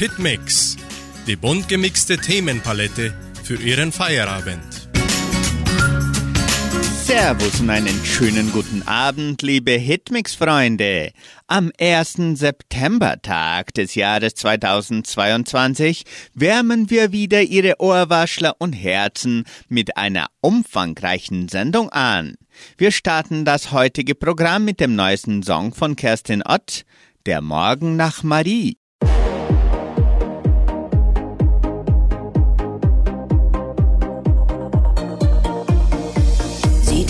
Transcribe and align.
Hitmix, 0.00 0.78
die 1.26 1.36
bunt 1.36 1.68
gemixte 1.68 2.16
Themenpalette 2.16 3.12
für 3.44 3.56
Ihren 3.56 3.92
Feierabend. 3.92 4.88
Servus 7.04 7.60
und 7.60 7.68
einen 7.68 8.02
schönen 8.06 8.50
guten 8.50 8.82
Abend, 8.88 9.42
liebe 9.42 9.72
Hitmix-Freunde. 9.72 11.12
Am 11.48 11.70
ersten 11.76 12.34
Septembertag 12.34 13.74
des 13.74 13.94
Jahres 13.94 14.36
2022 14.36 16.04
wärmen 16.32 16.88
wir 16.88 17.12
wieder 17.12 17.42
Ihre 17.42 17.74
Ohrwaschler 17.78 18.56
und 18.58 18.72
Herzen 18.72 19.44
mit 19.68 19.98
einer 19.98 20.28
umfangreichen 20.40 21.48
Sendung 21.50 21.90
an. 21.90 22.36
Wir 22.78 22.90
starten 22.90 23.44
das 23.44 23.70
heutige 23.70 24.14
Programm 24.14 24.64
mit 24.64 24.80
dem 24.80 24.94
neuesten 24.94 25.42
Song 25.42 25.74
von 25.74 25.94
Kerstin 25.94 26.42
Ott, 26.42 26.86
Der 27.26 27.42
Morgen 27.42 27.96
nach 27.96 28.22
Marie. 28.22 28.79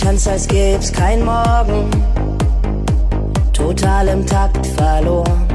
Tanzt, 0.01 0.27
als 0.27 0.47
gäb's 0.47 0.91
kein 0.91 1.23
Morgen. 1.23 1.89
Total 3.53 4.07
im 4.07 4.25
Takt 4.25 4.65
verloren. 4.65 5.47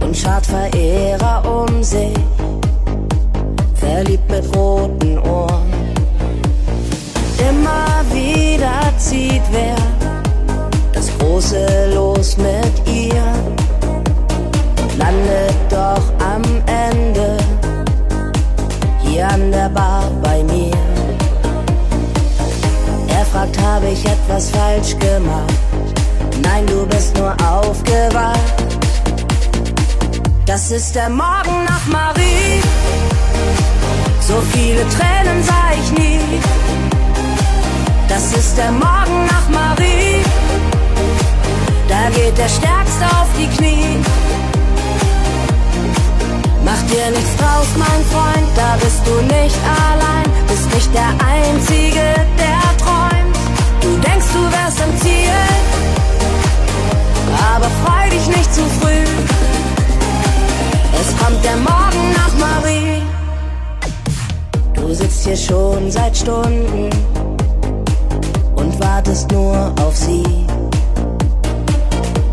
Und 0.00 0.16
schart 0.16 0.46
Verehrer 0.46 1.42
um 1.44 1.82
sich. 1.82 2.14
Verliebt 3.74 4.30
mit 4.30 4.56
roten 4.56 5.18
Ohren. 5.18 5.72
Immer 7.48 8.04
wieder 8.12 8.92
zieht 8.96 9.42
wer 9.50 9.76
das 10.92 11.10
große 11.18 11.92
Los 11.94 12.36
mit 12.36 12.74
ihr. 12.86 13.24
Und 14.82 14.98
landet 14.98 15.56
doch 15.68 16.02
am 16.34 16.42
Ende 16.66 17.36
hier 19.02 19.28
an 19.28 19.50
der 19.50 19.68
Bar 19.68 20.04
bei 20.22 20.42
mir 20.44 20.61
fragt, 23.32 23.58
habe 23.60 23.88
ich 23.88 24.04
etwas 24.04 24.50
falsch 24.50 24.96
gemacht? 24.98 25.54
Nein, 26.42 26.66
du 26.66 26.86
bist 26.86 27.16
nur 27.16 27.34
aufgewacht. 27.52 28.38
Das 30.46 30.70
ist 30.70 30.94
der 30.94 31.08
Morgen 31.08 31.64
nach 31.66 31.86
Marie. 31.86 32.60
So 34.20 34.34
viele 34.52 34.82
Tränen 34.96 35.42
sah 35.42 35.68
ich 35.80 35.90
nie. 35.92 36.20
Das 38.08 38.32
ist 38.34 38.56
der 38.56 38.70
Morgen 38.70 39.26
nach 39.26 39.48
Marie. 39.48 40.20
Da 41.88 42.10
geht 42.10 42.36
der 42.36 42.48
Stärkste 42.48 43.04
auf 43.18 43.28
die 43.38 43.48
Knie. 43.56 43.96
Mach 46.64 46.82
dir 46.90 47.10
nichts 47.10 47.36
draus, 47.36 47.68
mein 47.76 48.02
Freund, 48.12 48.48
da 48.56 48.76
bist 48.82 49.00
du 49.06 49.14
nicht 49.34 49.58
allein. 49.84 50.26
Bist 50.48 50.74
nicht 50.74 50.94
der 50.94 51.12
Einzige, 51.26 52.04
der 52.38 52.61
denkst, 54.22 54.32
du 54.32 54.52
wärst 54.52 54.82
am 54.82 54.96
Ziel, 54.98 55.30
aber 57.54 57.68
freu 57.84 58.10
dich 58.10 58.26
nicht 58.28 58.54
zu 58.54 58.62
früh. 58.80 59.04
Es 61.00 61.16
kommt 61.18 61.44
der 61.44 61.56
Morgen 61.56 62.12
nach 62.14 62.34
Marie. 62.38 63.02
Du 64.74 64.94
sitzt 64.94 65.24
hier 65.24 65.36
schon 65.36 65.90
seit 65.90 66.16
Stunden 66.16 66.90
und 68.54 68.80
wartest 68.80 69.30
nur 69.32 69.72
auf 69.80 69.96
sie. 69.96 70.46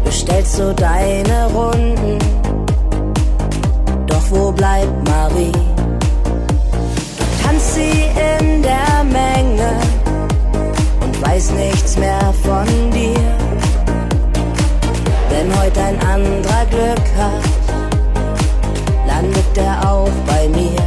Bestellst 0.04 0.58
so 0.58 0.74
deine 0.74 1.48
Runden, 1.54 2.20
doch 4.08 4.24
wo 4.30 4.52
bleibt 4.52 5.08
Marie? 5.08 5.52
Du 5.52 7.44
tanzt 7.44 7.76
sie 7.76 8.06
in 8.40 8.62
der 8.62 9.04
Menge 9.04 9.89
weiß 11.22 11.52
nichts 11.52 11.98
mehr 11.98 12.34
von 12.44 12.66
dir. 12.92 13.20
Wenn 15.30 15.62
heute 15.62 15.82
ein 15.82 16.00
anderer 16.02 16.66
Glück 16.70 17.08
hat, 17.18 17.44
landet 19.08 19.58
er 19.58 19.90
auch 19.90 20.10
bei 20.28 20.48
mir. 20.50 20.82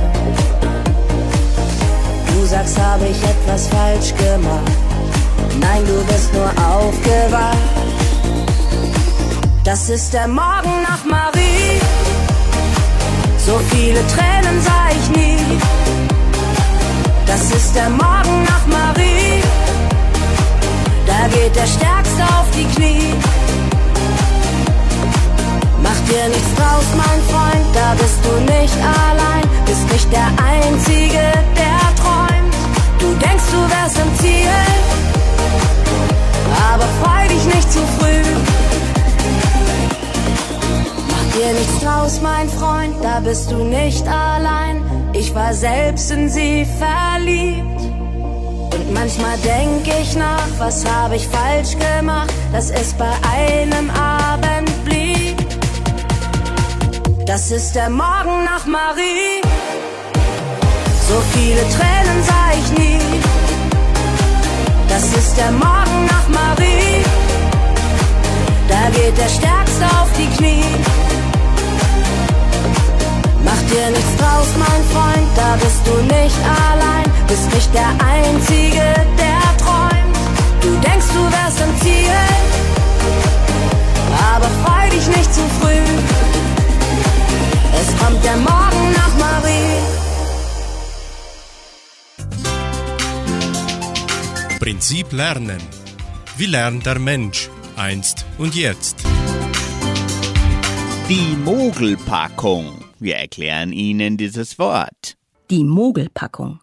Du 2.32 2.46
sagst, 2.46 2.78
habe 2.80 3.06
ich 3.06 3.22
etwas 3.22 3.68
falsch 3.68 4.14
gemacht. 4.16 4.72
Nein, 5.60 5.82
du 5.86 6.04
bist 6.12 6.32
nur 6.34 6.50
aufgewacht. 6.66 7.56
Das 9.64 9.88
ist 9.88 10.12
der 10.12 10.28
Morgen 10.28 10.82
nach 10.82 11.04
Marie. 11.04 11.80
So 13.38 13.60
viele 13.70 14.00
Tränen 14.08 14.60
sah 14.60 14.88
ich 14.90 15.16
nie. 15.16 15.38
Das 17.26 17.50
ist 17.50 17.74
der 17.74 17.88
Morgen 17.90 18.42
nach 18.44 18.66
Marie 18.66 19.21
da 21.22 21.28
geht 21.28 21.54
der 21.54 21.66
Stärkste 21.66 22.22
auf 22.38 22.48
die 22.56 22.64
Knie. 22.74 23.14
Mach 25.82 26.00
dir 26.08 26.28
nichts 26.28 26.54
draus, 26.56 26.86
mein 26.96 27.20
Freund, 27.30 27.66
da 27.74 27.94
bist 27.94 28.18
du 28.24 28.32
nicht 28.52 28.76
allein. 28.76 29.44
Bist 29.66 29.92
nicht 29.92 30.12
der 30.12 30.28
Einzige, 30.54 31.24
der 31.60 31.80
träumt. 32.00 32.54
Du 32.98 33.08
denkst, 33.24 33.44
du 33.52 33.60
wärst 33.70 33.98
im 33.98 34.18
Ziel, 34.18 34.48
aber 36.72 36.86
freu 37.00 37.28
dich 37.28 37.44
nicht 37.54 37.72
zu 37.72 37.80
früh. 37.98 38.22
Mach 41.10 41.36
dir 41.36 41.52
nichts 41.52 41.78
draus, 41.80 42.20
mein 42.20 42.48
Freund, 42.48 42.94
da 43.02 43.20
bist 43.20 43.50
du 43.50 43.56
nicht 43.64 44.06
allein. 44.08 44.82
Ich 45.12 45.34
war 45.34 45.54
selbst 45.54 46.10
in 46.10 46.28
sie 46.28 46.66
verliebt. 46.78 47.91
Manchmal 48.94 49.38
denk 49.38 49.86
ich 50.00 50.14
nach, 50.16 50.48
was 50.58 50.84
habe 50.84 51.16
ich 51.16 51.26
falsch 51.26 51.76
gemacht, 51.78 52.32
dass 52.52 52.70
es 52.70 52.92
bei 52.94 53.10
einem 53.34 53.90
Abend 53.90 54.84
blieb. 54.84 55.36
Das 57.26 57.50
ist 57.50 57.74
der 57.74 57.88
Morgen 57.88 58.44
nach 58.44 58.66
Marie. 58.66 59.40
So 61.08 61.20
viele 61.32 61.62
Tränen 61.76 62.22
sah 62.28 62.50
ich 62.58 62.78
nie. 62.78 63.00
Das 64.88 65.04
ist 65.04 65.36
der 65.36 65.50
Morgen 65.52 66.06
nach 66.06 66.28
Marie. 66.28 67.02
Da 68.68 68.90
geht 68.90 69.16
der 69.16 69.28
Stärkste 69.28 69.84
auf 70.00 70.10
die 70.18 70.28
Knie. 70.36 70.74
Mach 73.44 73.62
dir 73.70 73.90
nichts 73.90 74.16
draus, 74.18 74.48
mein 74.58 74.82
Freund, 74.92 75.28
da 75.36 75.56
bist 75.56 75.80
du 75.86 75.94
nicht 76.14 76.38
allein. 76.44 77.01
Bist 77.28 77.54
nicht 77.54 77.74
der 77.74 77.88
Einzige, 78.04 78.82
der 79.18 79.40
träumt. 79.58 80.16
Du 80.60 80.70
denkst, 80.86 81.06
du 81.14 81.22
wärst 81.32 81.60
im 81.60 81.80
Ziel, 81.80 82.10
aber 84.34 84.48
freu 84.62 84.90
dich 84.90 85.06
nicht 85.16 85.32
zu 85.32 85.40
früh. 85.60 85.82
Es 87.80 87.88
kommt 87.98 88.22
der 88.24 88.36
Morgen 88.36 88.92
nach 88.94 89.14
Marie. 89.18 89.78
Prinzip 94.58 95.12
Lernen. 95.12 95.60
Wie 96.36 96.46
lernt 96.46 96.86
der 96.86 96.98
Mensch 96.98 97.50
einst 97.76 98.24
und 98.38 98.54
jetzt? 98.54 99.04
Die 101.08 101.36
Mogelpackung. 101.44 102.84
Wir 103.00 103.16
erklären 103.16 103.72
Ihnen 103.72 104.16
dieses 104.16 104.58
Wort. 104.58 105.16
Die 105.50 105.64
Mogelpackung. 105.64 106.60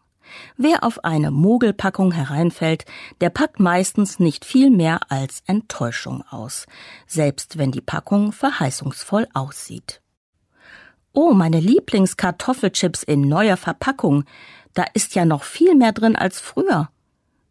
Wer 0.61 0.83
auf 0.83 1.05
eine 1.05 1.31
Mogelpackung 1.31 2.11
hereinfällt, 2.11 2.83
der 3.21 3.29
packt 3.29 3.59
meistens 3.59 4.19
nicht 4.19 4.43
viel 4.43 4.69
mehr 4.69 4.99
als 5.09 5.41
Enttäuschung 5.47 6.23
aus, 6.29 6.65
selbst 7.07 7.57
wenn 7.57 7.71
die 7.71 7.81
Packung 7.81 8.33
verheißungsvoll 8.33 9.27
aussieht. 9.33 10.01
Oh, 11.13 11.31
meine 11.31 11.61
Lieblingskartoffelchips 11.61 13.03
in 13.03 13.21
neuer 13.21 13.57
Verpackung, 13.57 14.25
da 14.73 14.85
ist 14.93 15.15
ja 15.15 15.23
noch 15.23 15.43
viel 15.43 15.75
mehr 15.75 15.93
drin 15.93 16.15
als 16.15 16.39
früher. 16.39 16.89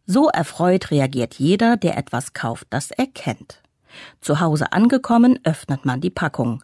So 0.05 0.29
erfreut 0.29 0.91
reagiert 0.91 1.35
jeder, 1.35 1.77
der 1.77 1.97
etwas 1.97 2.33
kauft, 2.33 2.67
das 2.69 2.91
er 2.91 3.07
kennt. 3.07 3.61
Zu 4.21 4.39
Hause 4.39 4.71
angekommen, 4.71 5.39
öffnet 5.43 5.83
man 5.83 5.99
die 5.99 6.11
Packung 6.11 6.63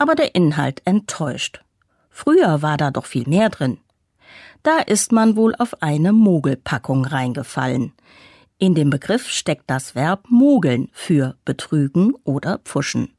aber 0.00 0.14
der 0.14 0.34
Inhalt 0.34 0.80
enttäuscht. 0.86 1.62
Früher 2.08 2.62
war 2.62 2.78
da 2.78 2.90
doch 2.90 3.04
viel 3.04 3.28
mehr 3.28 3.50
drin. 3.50 3.78
Da 4.62 4.78
ist 4.80 5.12
man 5.12 5.36
wohl 5.36 5.54
auf 5.56 5.82
eine 5.82 6.12
Mogelpackung 6.12 7.04
reingefallen. 7.06 7.92
In 8.58 8.74
dem 8.74 8.90
Begriff 8.90 9.28
steckt 9.28 9.70
das 9.70 9.94
Verb 9.94 10.26
mogeln 10.28 10.90
für 10.92 11.36
betrügen 11.46 12.12
oder 12.24 12.58
pfuschen. 12.58 13.14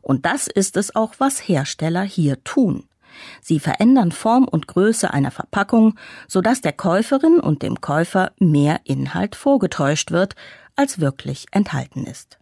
Und 0.00 0.26
das 0.26 0.48
ist 0.48 0.76
es 0.76 0.96
auch, 0.96 1.14
was 1.18 1.46
Hersteller 1.46 2.02
hier 2.02 2.42
tun. 2.42 2.88
Sie 3.40 3.60
verändern 3.60 4.10
Form 4.10 4.44
und 4.44 4.66
Größe 4.66 5.12
einer 5.12 5.30
Verpackung, 5.30 5.94
sodass 6.26 6.60
der 6.60 6.72
Käuferin 6.72 7.38
und 7.38 7.62
dem 7.62 7.80
Käufer 7.80 8.32
mehr 8.38 8.80
Inhalt 8.84 9.36
vorgetäuscht 9.36 10.10
wird, 10.10 10.34
als 10.74 10.98
wirklich 10.98 11.46
enthalten 11.52 12.04
ist. 12.04 12.38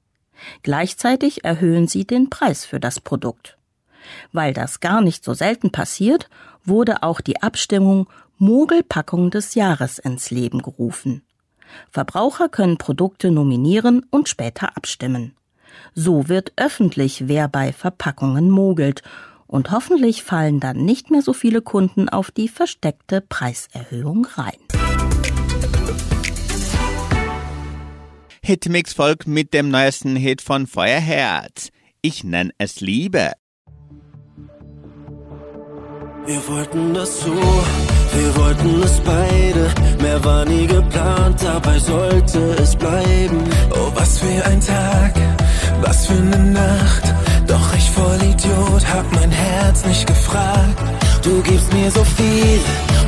Gleichzeitig 0.62 1.44
erhöhen 1.44 1.88
sie 1.88 2.06
den 2.06 2.30
Preis 2.30 2.64
für 2.64 2.80
das 2.80 3.00
Produkt. 3.00 3.58
Weil 4.32 4.54
das 4.54 4.80
gar 4.80 5.02
nicht 5.02 5.24
so 5.24 5.34
selten 5.34 5.70
passiert, 5.72 6.30
wurde 6.64 7.02
auch 7.02 7.20
die 7.20 7.42
Abstimmung 7.42 8.08
Mogelpackung 8.40 9.30
des 9.30 9.54
Jahres 9.54 9.98
ins 9.98 10.30
Leben 10.30 10.62
gerufen. 10.62 11.22
Verbraucher 11.90 12.48
können 12.48 12.78
Produkte 12.78 13.30
nominieren 13.30 14.06
und 14.10 14.30
später 14.30 14.78
abstimmen. 14.78 15.36
So 15.94 16.28
wird 16.28 16.54
öffentlich, 16.56 17.28
wer 17.28 17.48
bei 17.48 17.74
Verpackungen 17.74 18.48
mogelt, 18.48 19.02
und 19.46 19.72
hoffentlich 19.72 20.22
fallen 20.22 20.58
dann 20.58 20.84
nicht 20.84 21.10
mehr 21.10 21.20
so 21.20 21.34
viele 21.34 21.60
Kunden 21.60 22.08
auf 22.08 22.30
die 22.30 22.48
versteckte 22.48 23.20
Preiserhöhung 23.20 24.24
rein. 24.24 24.54
Hitmix 28.42 28.94
folgt 28.94 29.26
mit 29.26 29.52
dem 29.52 29.68
neuesten 29.68 30.16
Hit 30.16 30.40
von 30.40 30.66
Feuerherz. 30.66 31.68
Ich 32.00 32.24
nenne 32.24 32.52
es 32.56 32.80
Liebe. 32.80 33.32
Wir 36.26 36.48
wollten 36.48 36.94
das 36.94 37.20
so, 37.20 37.34
wir 38.12 38.36
wollten 38.36 38.82
es 38.82 39.00
beide. 39.00 39.70
Mehr 40.02 40.24
war 40.24 40.44
nie 40.44 40.66
geplant, 40.66 41.40
dabei 41.42 41.78
sollte 41.78 42.56
es 42.62 42.74
bleiben. 42.76 43.42
Oh, 43.72 43.90
was 43.94 44.18
für 44.18 44.44
ein 44.46 44.60
Tag, 44.60 45.12
was 45.82 46.06
für 46.06 46.14
eine 46.14 46.38
Nacht. 46.38 47.14
Doch 47.46 47.74
ich 47.76 47.90
voll 47.90 48.22
Idiot, 48.22 48.84
hab 48.92 49.06
mein 49.14 49.30
Herz 49.30 49.84
nicht 49.84 50.06
gefragt. 50.06 50.78
Du 51.22 51.42
gibst 51.42 51.72
mir 51.72 51.90
so 51.90 52.04
viel 52.04 52.60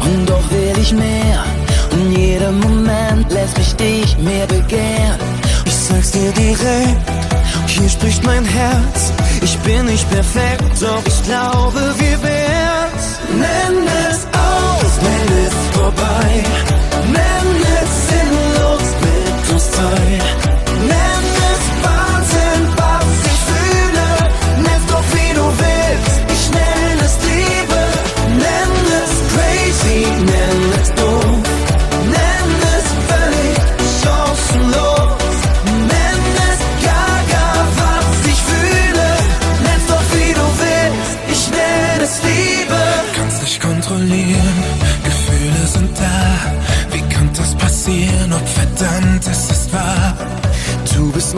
und 0.04 0.28
doch 0.28 0.50
will 0.50 0.78
ich 0.80 0.92
mehr. 0.92 1.44
Und 1.92 2.12
jeder 2.12 2.52
Moment 2.52 3.30
lässt 3.30 3.56
mich 3.58 3.74
dich 3.76 4.16
mehr 4.18 4.46
begehren. 4.46 5.18
Ich 5.64 5.74
sag's 5.74 6.10
dir 6.12 6.32
direkt, 6.32 7.10
hier 7.66 7.88
spricht 7.88 8.24
mein 8.24 8.44
Herz. 8.44 9.12
Ich 9.42 9.56
bin 9.58 9.86
nicht 9.86 10.08
perfekt, 10.10 10.64
doch 10.80 11.02
ich 11.06 11.22
glaube, 11.24 11.80
wir 11.98 12.22
werden's. 12.22 13.08
Nenn 13.30 13.86
es 14.10 14.26
aus, 14.26 14.41
nenn 15.04 15.30
es 15.46 15.54
vorbei. 15.76 16.30
Nenn 17.16 17.48
es 17.78 17.90
sinnlos 18.08 18.86
mit 19.04 19.52
uns 19.52 19.70
zwei. 19.70 20.21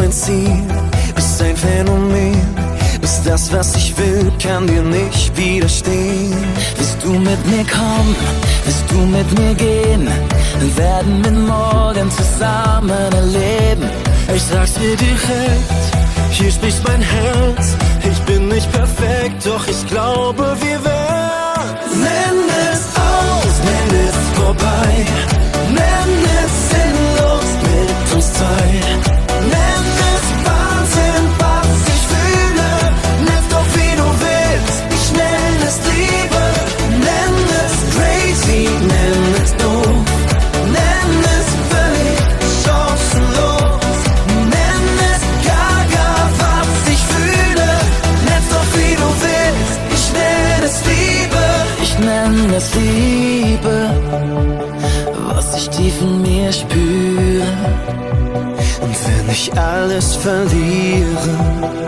Mein 0.05 0.13
Ziel, 0.13 0.63
bist 1.15 1.41
ein 1.41 1.57
Phänomen, 1.57 2.37
bist 3.01 3.27
das, 3.27 3.51
was 3.51 3.75
ich 3.75 3.97
will, 3.97 4.31
kann 4.39 4.67
dir 4.67 4.83
nicht 4.83 5.35
widerstehen. 5.35 6.37
Willst 6.77 7.03
du 7.03 7.13
mit 7.13 7.47
mir 7.47 7.65
kommen, 7.65 8.15
willst 8.65 8.85
du 8.91 8.99
mit 8.99 9.39
mir 9.39 9.55
gehen, 9.55 10.07
wir 10.61 10.77
werden 10.77 11.23
mit 11.23 11.39
morgen 11.49 12.11
zusammen 12.11 13.13
erleben. 13.15 13.89
Ich 14.35 14.43
sag's 14.43 14.75
dir 14.75 14.95
direkt, 14.95 15.83
hier 16.33 16.53
spricht 16.53 16.87
mein 16.87 17.01
Herz, 17.01 17.75
ich 18.03 18.21
bin 18.27 18.49
nicht 18.49 18.71
perfekt, 18.73 19.47
doch 19.47 19.67
ich 19.67 19.87
glaube, 19.87 20.55
wir 20.61 20.85
werden. 20.85 21.75
Nenn 22.07 22.41
es 22.73 22.85
aus, 23.11 23.55
nenn 23.69 24.01
es 24.09 24.39
vorbei, 24.39 25.07
alles 59.95 60.17
verliere, 60.17 61.84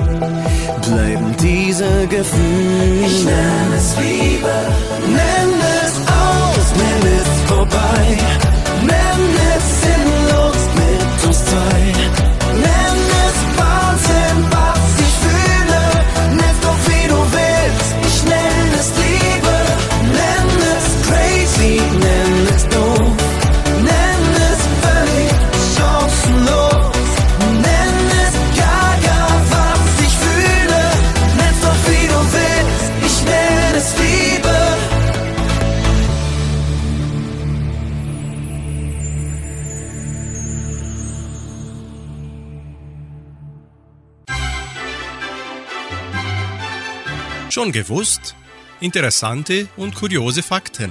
Schon 47.56 47.72
gewusst? 47.72 48.34
Interessante 48.80 49.66
und 49.78 49.94
kuriose 49.94 50.42
Fakten. 50.42 50.90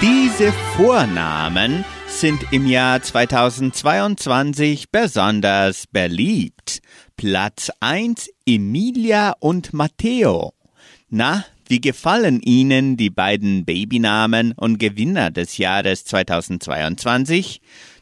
Diese 0.00 0.54
Vornamen 0.74 1.84
sind 2.06 2.50
im 2.50 2.66
Jahr 2.66 3.02
2022 3.02 4.90
besonders 4.90 5.86
beliebt. 5.88 6.80
Platz 7.18 7.70
1 7.80 8.30
Emilia 8.46 9.34
und 9.38 9.74
Matteo. 9.74 10.54
Na, 11.10 11.44
wie 11.68 11.82
gefallen 11.82 12.40
Ihnen 12.40 12.96
die 12.96 13.10
beiden 13.10 13.66
Babynamen 13.66 14.52
und 14.52 14.78
Gewinner 14.78 15.30
des 15.30 15.58
Jahres 15.58 16.06
2022? 16.06 17.60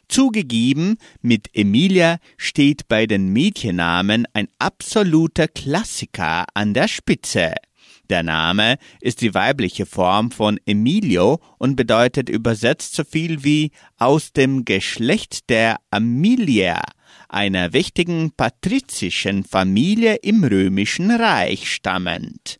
Zugegeben, 0.09 0.97
mit 1.21 1.49
Emilia 1.53 2.17
steht 2.37 2.87
bei 2.87 3.05
den 3.05 3.29
Mädchennamen 3.33 4.25
ein 4.33 4.47
absoluter 4.59 5.47
Klassiker 5.47 6.45
an 6.53 6.73
der 6.73 6.87
Spitze. 6.87 7.53
Der 8.09 8.23
Name 8.23 8.77
ist 9.01 9.21
die 9.21 9.33
weibliche 9.33 9.85
Form 9.85 10.31
von 10.31 10.59
Emilio 10.65 11.41
und 11.57 11.75
bedeutet 11.75 12.29
übersetzt 12.29 12.95
so 12.95 13.03
viel 13.03 13.43
wie 13.43 13.71
aus 13.97 14.31
dem 14.31 14.63
Geschlecht 14.63 15.49
der 15.49 15.77
Aemilia, 15.91 16.81
einer 17.29 17.73
wichtigen 17.73 18.31
patrizischen 18.35 19.43
Familie 19.43 20.15
im 20.15 20.43
römischen 20.43 21.11
Reich 21.11 21.71
stammend. 21.71 22.57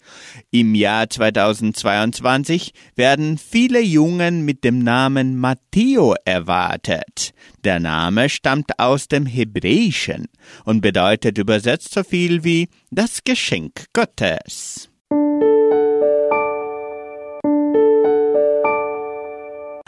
Im 0.52 0.76
Jahr 0.76 1.10
2022 1.10 2.74
werden 2.96 3.38
viele 3.38 3.82
Jungen 3.82 4.46
mit 4.46 4.64
dem 4.64 4.80
Namen 4.80 5.38
Matteo 5.38 6.16
erwartet. 6.26 7.34
Der 7.64 7.80
Name 7.80 8.30
stammt 8.30 8.80
aus 8.80 9.08
dem 9.08 9.26
Hebräischen 9.26 10.28
und 10.66 10.82
bedeutet 10.82 11.38
übersetzt 11.38 11.94
so 11.94 12.04
viel 12.04 12.44
wie 12.44 12.70
das 12.92 13.24
Geschenk 13.24 13.86
Gottes. 13.94 14.90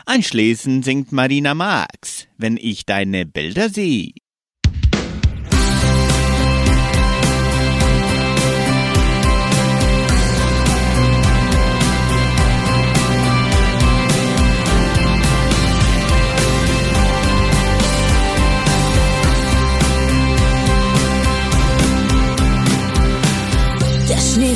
Anschließend 0.05 0.83
singt 0.83 1.11
Marina 1.11 1.53
Marx, 1.53 2.27
wenn 2.37 2.57
ich 2.57 2.87
deine 2.87 3.27
Bilder 3.27 3.69
sehe. 3.69 4.11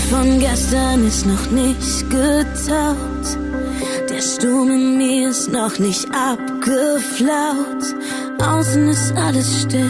Von 0.09 0.39
gestern 0.39 1.07
ist 1.07 1.25
noch 1.25 1.49
nicht 1.51 2.09
getaut. 2.09 3.25
Der 4.09 4.21
Sturm 4.21 4.71
in 4.71 4.97
mir 4.97 5.29
ist 5.29 5.51
noch 5.51 5.79
nicht 5.79 6.07
abgeflaut. 6.13 7.83
Außen 8.41 8.89
ist 8.89 9.13
alles 9.15 9.61
still, 9.61 9.89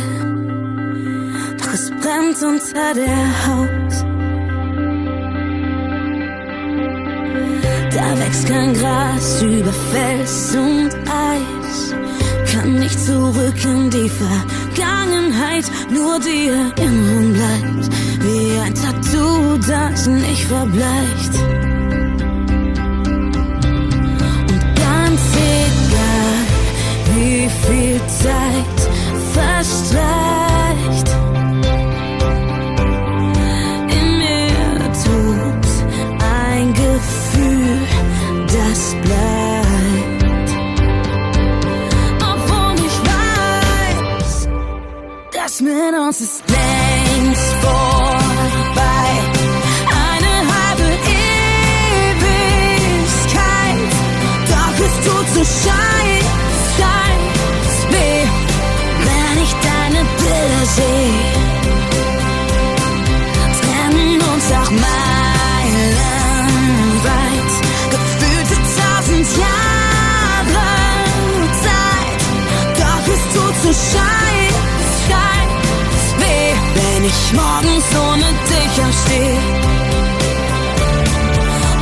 doch 1.58 1.74
es 1.74 1.89
brennt 1.89 2.41
unter 2.43 2.93
der 2.93 3.48
Haut. 3.48 3.93
Da 7.96 8.20
wächst 8.20 8.48
kein 8.48 8.74
Gras 8.74 9.41
über 9.41 9.74
Fels 9.91 10.55
und 10.55 10.91
Eis. 11.10 11.96
Nicht 12.65 12.98
zurück 12.98 13.65
in 13.65 13.89
die 13.89 14.10
Vergangenheit, 14.10 15.65
nur 15.89 16.17
die 16.20 16.48
Erinnerung 16.48 17.34
bleibt. 17.34 17.89
Wie 18.22 18.58
ein 18.58 18.74
Tattoo, 18.74 19.58
das 19.58 20.08
nicht 20.08 20.46
verbleicht. 20.46 21.34
Und 24.50 24.75
ganz 24.75 25.22
egal, 25.60 26.36
wie 27.15 27.50
viel 27.67 28.00
Zeit 28.08 28.79
verstreicht. 29.34 31.10
In 33.89 34.08
mir 34.20 34.91
tobt 35.03 35.67
ein 36.48 36.74
Gefühl, 36.74 37.79
das 38.48 38.96
bleibt. 39.03 39.33
Das 45.44 45.60
mit 45.60 45.94
uns 45.94 46.22
ist 46.22 46.42
längst 46.48 47.54
vorbei. 47.62 49.08
Eine 50.10 50.34
halbe 50.54 50.90
Ewigkeit, 52.06 52.72
doch 54.52 54.76
es 54.86 54.96
tut 55.06 55.28
so 55.36 55.44
scheiß, 55.44 56.26
weh, 57.92 58.24
wenn 59.08 59.38
ich 59.44 59.54
deine 59.70 60.02
Bilder 60.20 60.64
sehe. 60.78 61.34
Trennen 63.60 64.20
uns 64.34 64.48
auch 64.60 64.72
meilenweit, 64.72 65.02
gefühlte 67.92 68.56
tausend 68.78 69.28
Jahre 69.44 70.68
Zeit, 71.66 72.22
doch 72.80 73.04
es 73.14 73.24
tut 73.34 73.56
so 73.64 73.72
scheiß, 73.92 74.02
morgens 77.34 77.88
ohne 78.06 78.30
dich 78.50 78.75
aufstehe. 78.86 79.38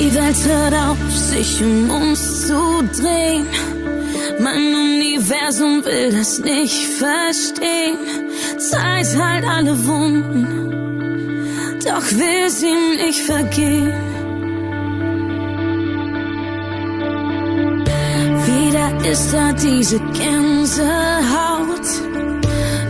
Die 0.00 0.10
Welt 0.14 0.40
hört 0.46 0.74
auf, 0.74 1.00
sich 1.10 1.50
um 1.62 1.90
uns 1.90 2.46
zu 2.46 2.75
Universum 5.46 5.84
will 5.84 6.10
das 6.10 6.40
nicht 6.40 6.88
verstehen. 6.98 7.98
Zeit 8.58 9.06
heilt 9.16 9.44
alle 9.44 9.86
Wunden, 9.86 10.70
doch 11.84 12.02
will 12.18 12.50
sie 12.50 12.74
nicht 12.96 13.20
vergehen. 13.20 13.94
Wieder 18.44 19.08
ist 19.08 19.32
da 19.32 19.52
diese 19.52 20.00
Gänsehaut. 20.18 21.86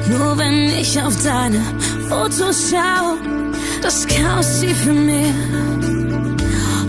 Nur 0.08 0.38
wenn 0.38 0.70
ich 0.80 0.98
auf 1.02 1.14
deine 1.22 1.60
Fotos 2.08 2.70
schau, 2.70 3.16
das 3.82 4.06
Chaos 4.06 4.60
tief 4.60 4.86
in 4.86 5.04
mir. 5.04 5.34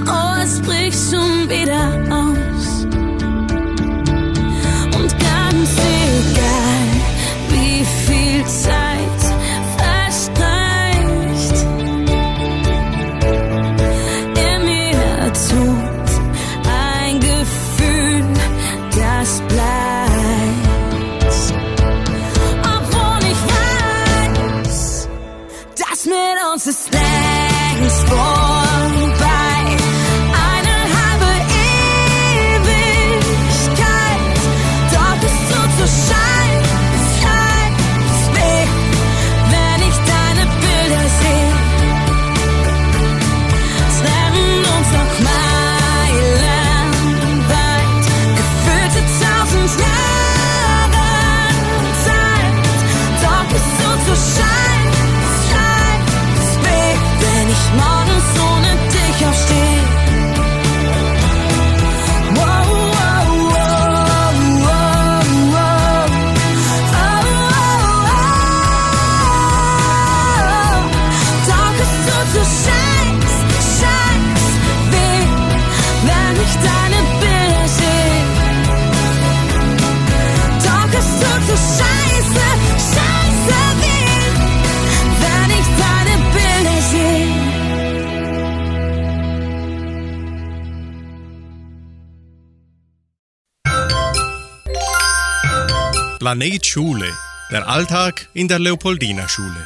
Oh, 0.06 0.42
es 0.42 0.62
bricht 0.62 1.12
schon 1.12 1.50
wieder 1.50 2.16
aus. 2.16 2.47
Egal, 5.76 6.88
wie 7.50 7.84
viel 8.06 8.46
Zeit 8.46 9.27
Planet 96.28 96.66
Schule. 96.66 97.08
Der 97.54 97.66
Alltag 97.70 98.28
in 98.34 98.50
der 98.50 98.60
Leopoldina 98.60 99.30
Schule. 99.30 99.66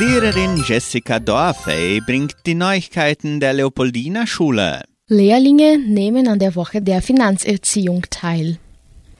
Lehrerin 0.00 0.64
Jessica 0.66 1.20
Dorfey 1.20 2.00
bringt 2.00 2.34
die 2.44 2.56
Neuigkeiten 2.56 3.38
der 3.38 3.52
Leopoldina 3.52 4.26
Schule. 4.26 4.82
Lehrlinge 5.06 5.78
nehmen 5.78 6.26
an 6.26 6.40
der 6.40 6.56
Woche 6.56 6.82
der 6.82 7.02
Finanzerziehung 7.02 8.04
teil. 8.10 8.58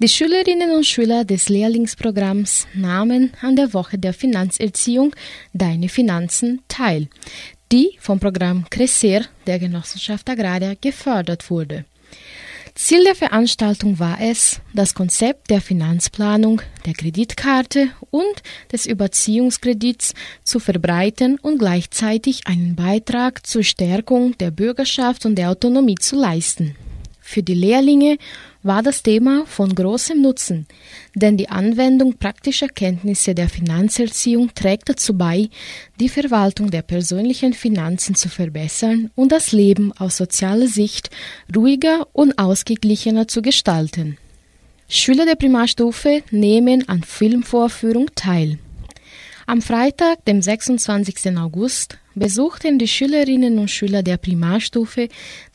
Die 0.01 0.09
Schülerinnen 0.09 0.73
und 0.73 0.87
Schüler 0.87 1.25
des 1.25 1.49
Lehrlingsprogramms 1.49 2.67
nahmen 2.75 3.31
an 3.41 3.55
der 3.55 3.73
Woche 3.73 3.97
der 3.97 4.13
Finanzerziehung 4.13 5.15
Deine 5.53 5.89
Finanzen 5.89 6.63
teil, 6.67 7.07
die 7.71 7.97
vom 8.01 8.19
Programm 8.19 8.65
Crescer 8.71 9.21
der 9.47 9.61
Genossenschaft 9.61 10.29
Agraria 10.29 10.75
gefördert 10.81 11.49
wurde. 11.49 11.85
Ziel 12.77 13.05
der 13.05 13.15
Veranstaltung 13.15 14.01
war 14.01 14.21
es, 14.21 14.61
das 14.73 14.95
Konzept 14.95 15.49
der 15.49 15.61
Finanzplanung, 15.61 16.61
der 16.87 16.95
Kreditkarte 16.95 17.91
und 18.11 18.43
des 18.73 18.87
Überziehungskredits 18.87 20.13
zu 20.43 20.59
verbreiten 20.59 21.39
und 21.39 21.59
gleichzeitig 21.59 22.49
einen 22.49 22.75
Beitrag 22.75 23.47
zur 23.47 23.63
Stärkung 23.63 24.37
der 24.39 24.51
Bürgerschaft 24.51 25.25
und 25.25 25.37
der 25.37 25.51
Autonomie 25.51 25.95
zu 25.95 26.17
leisten. 26.17 26.75
Für 27.21 27.45
die 27.45 27.55
Lehrlinge 27.55 28.19
war 28.65 28.83
das 28.83 29.03
Thema 29.03 29.45
von 29.47 29.75
großem 29.75 30.21
Nutzen, 30.21 30.67
denn 31.15 31.37
die 31.37 31.51
Anwendung 31.51 32.15
praktischer 32.15 32.67
Kenntnisse 32.67 33.35
der 33.35 33.49
Finanzerziehung 33.49 34.53
trägt 34.55 34.89
dazu 34.89 35.17
bei, 35.17 35.51
die 36.01 36.09
Verwaltung 36.09 36.71
der 36.71 36.83
persönlichen 36.83 37.53
Finanzen 37.53 38.15
zu 38.15 38.29
verbessern 38.29 39.11
und 39.15 39.31
das 39.33 39.53
Leben 39.53 39.93
aus 39.93 40.17
sozialer 40.17 40.67
Sicht 40.67 41.11
ruhiger 41.55 42.09
und 42.15 42.39
ausgeglichener 42.39 43.29
zu 43.29 43.43
gestalten. 43.43 44.17
Schüler 44.89 45.27
der 45.27 45.37
Primarstufe 45.37 46.23
nehmen 46.31 46.89
an 46.89 47.03
Filmvorführung 47.03 48.11
teil. 48.15 48.59
Am 49.47 49.61
Freitag, 49.61 50.25
dem 50.25 50.41
26. 50.41 51.37
August, 51.37 51.99
besuchten 52.15 52.79
die 52.79 52.89
Schülerinnen 52.89 53.59
und 53.59 53.71
Schüler 53.71 54.03
der 54.03 54.17
Primarstufe 54.17 55.09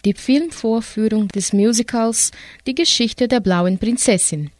die 0.05 0.13
Filmvorführung 0.13 1.27
des 1.29 1.53
Musicals 1.53 2.31
Die 2.67 2.75
Geschichte 2.75 3.27
der 3.27 3.39
blauen 3.39 3.77
Prinzessin. 3.77 4.51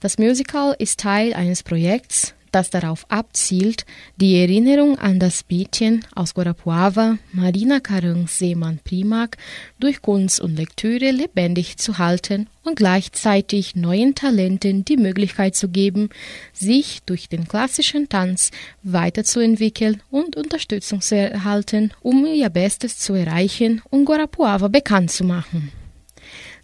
Das 0.00 0.18
Musical 0.18 0.74
ist 0.78 1.00
Teil 1.00 1.34
eines 1.34 1.62
Projekts, 1.62 2.34
das 2.52 2.70
darauf 2.70 3.04
abzielt, 3.10 3.84
die 4.16 4.40
Erinnerung 4.40 4.98
an 4.98 5.18
das 5.18 5.44
Mädchen 5.50 6.04
aus 6.14 6.34
Guarapuava, 6.34 7.18
Marina 7.32 7.80
Karung 7.80 8.28
Seemann 8.28 8.78
Primak, 8.84 9.36
durch 9.80 10.00
Kunst 10.02 10.40
und 10.40 10.56
Lektüre 10.56 11.10
lebendig 11.10 11.78
zu 11.78 11.98
halten 11.98 12.48
und 12.62 12.76
gleichzeitig 12.76 13.74
neuen 13.74 14.14
Talenten 14.14 14.84
die 14.84 14.96
Möglichkeit 14.96 15.56
zu 15.56 15.68
geben, 15.68 16.10
sich 16.52 17.02
durch 17.04 17.28
den 17.28 17.48
klassischen 17.48 18.08
Tanz 18.08 18.50
weiterzuentwickeln 18.82 20.02
und 20.10 20.36
Unterstützung 20.36 21.00
zu 21.00 21.16
erhalten, 21.16 21.92
um 22.00 22.24
ihr 22.26 22.50
Bestes 22.50 22.98
zu 22.98 23.14
erreichen 23.14 23.82
und 23.90 24.04
Guarapuava 24.04 24.68
bekannt 24.68 25.10
zu 25.10 25.24
machen. 25.24 25.72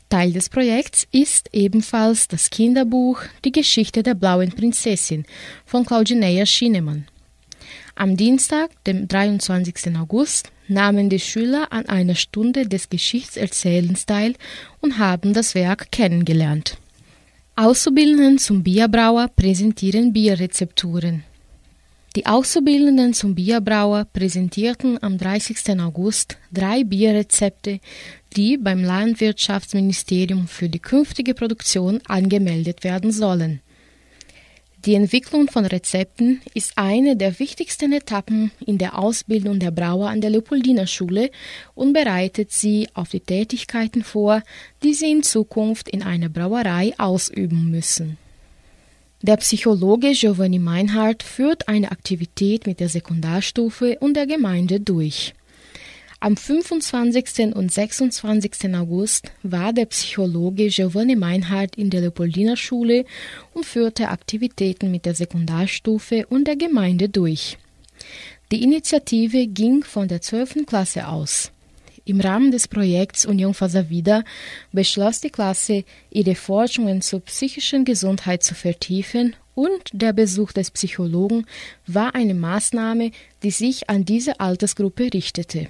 Teil 0.09 0.33
des 0.33 0.49
Projekts 0.49 1.07
ist 1.12 1.50
ebenfalls 1.53 2.29
das 2.29 2.49
Kinderbuch 2.49 3.21
Die 3.45 3.53
Geschichte 3.53 4.03
der 4.03 4.15
blauen 4.15 4.53
Prinzessin 4.53 5.27
von 5.67 5.85
Claudinea 5.85 6.47
Schienemann. 6.47 7.07
Am 7.95 8.17
Dienstag, 8.17 8.71
dem 8.85 9.07
23. 9.07 9.97
August, 9.99 10.50
nahmen 10.67 11.11
die 11.11 11.21
Schüler 11.21 11.73
an 11.73 11.87
einer 11.87 12.15
Stunde 12.15 12.67
des 12.67 12.88
Geschichtserzählens 12.88 14.07
teil 14.07 14.35
und 14.81 14.99
haben 14.99 15.35
das 15.35 15.55
Werk 15.55 15.91
kennengelernt. 15.91 16.79
Auszubildenden 17.57 18.38
zum 18.38 18.62
Bierbrauer 18.62 19.29
präsentieren 19.29 20.12
Bierrezepturen. 20.12 21.25
Die 22.17 22.25
Auszubildenden 22.25 23.12
zum 23.12 23.35
Bierbrauer 23.35 24.07
präsentierten 24.07 25.03
am 25.03 25.19
30. 25.19 25.79
August 25.79 26.38
drei 26.50 26.83
Bierrezepte, 26.83 27.81
die 28.35 28.57
beim 28.57 28.83
Landwirtschaftsministerium 28.83 30.49
für 30.49 30.71
die 30.71 30.79
künftige 30.79 31.35
Produktion 31.35 32.00
angemeldet 32.09 32.83
werden 32.83 33.12
sollen. 33.12 33.61
Die 34.87 34.95
Entwicklung 34.95 35.49
von 35.49 35.67
Rezepten 35.67 36.41
ist 36.55 36.73
eine 36.77 37.15
der 37.17 37.38
wichtigsten 37.41 37.93
Etappen 37.93 38.53
in 38.65 38.79
der 38.79 38.97
Ausbildung 38.97 39.59
der 39.59 39.71
Brauer 39.73 40.09
an 40.09 40.23
der 40.23 40.31
Leopoldiner 40.31 40.87
Schule 40.87 41.31
und 41.75 41.93
bereitet 41.93 42.53
sie 42.53 42.88
auf 42.95 43.11
die 43.11 43.21
Tätigkeiten 43.21 44.03
vor, 44.03 44.43
die 44.83 44.95
sie 44.95 45.11
in 45.11 45.23
Zukunft 45.23 45.88
in 45.88 46.03
einer 46.03 46.31
Brauerei 46.31 46.95
ausüben 46.97 47.71
müssen. 47.71 48.17
Der 49.21 49.37
Psychologe 49.39 50.13
Giovanni 50.13 50.61
Meinhardt 50.61 51.25
führt 51.25 51.67
eine 51.67 51.91
Aktivität 51.91 52.69
mit 52.69 52.79
der 52.79 52.89
Sekundarstufe 52.89 53.99
und 53.99 54.15
der 54.15 54.29
Gemeinde 54.29 54.79
durch. 54.79 55.35
Am 56.21 56.37
25. 56.37 57.57
und 57.57 57.73
26. 57.73 58.77
August 58.77 59.33
war 59.43 59.73
der 59.73 59.87
Psychologe 59.87 60.69
Giovanni 60.69 61.17
Meinhardt 61.17 61.75
in 61.75 61.91
der 61.91 62.03
Leopoldiner 62.03 62.57
Schule 62.57 63.05
und 63.55 63.67
führte 63.67 64.09
Aktivitäten 64.09 64.93
mit 64.93 65.05
der 65.05 65.17
Sekundarstufe 65.17 66.25
und 66.29 66.47
der 66.47 66.57
Gemeinde 66.57 67.09
durch. 67.09 67.59
Die 68.53 68.63
Initiative 68.63 69.49
ging 69.49 69.83
von 69.83 70.07
der 70.07 70.21
12. 70.21 70.65
Klasse 70.65 71.09
aus. 71.09 71.51
Im 72.09 72.23
Rahmen 72.23 72.50
des 72.50 72.69
Projekts 72.69 73.27
Union 73.27 73.53
Faser 73.53 73.91
Vida 73.91 74.25
beschloss 74.73 75.21
die 75.21 75.29
Klasse, 75.29 75.85
ihre 76.09 76.35
Forschungen 76.35 77.03
zur 77.03 77.21
psychischen 77.21 77.85
Gesundheit 77.85 78.43
zu 78.43 78.55
vertiefen 78.55 79.37
und 79.55 79.91
der 79.93 80.15
Besuch 80.15 80.53
des 80.53 80.71
Psychologen 80.71 81.45
war 81.87 82.14
eine 82.14 82.33
Maßnahme, 82.33 83.11
die 83.42 83.51
sich 83.51 83.90
an 83.90 84.07
diese 84.07 84.40
Altersgruppe 84.40 85.12
richtete. 85.12 85.66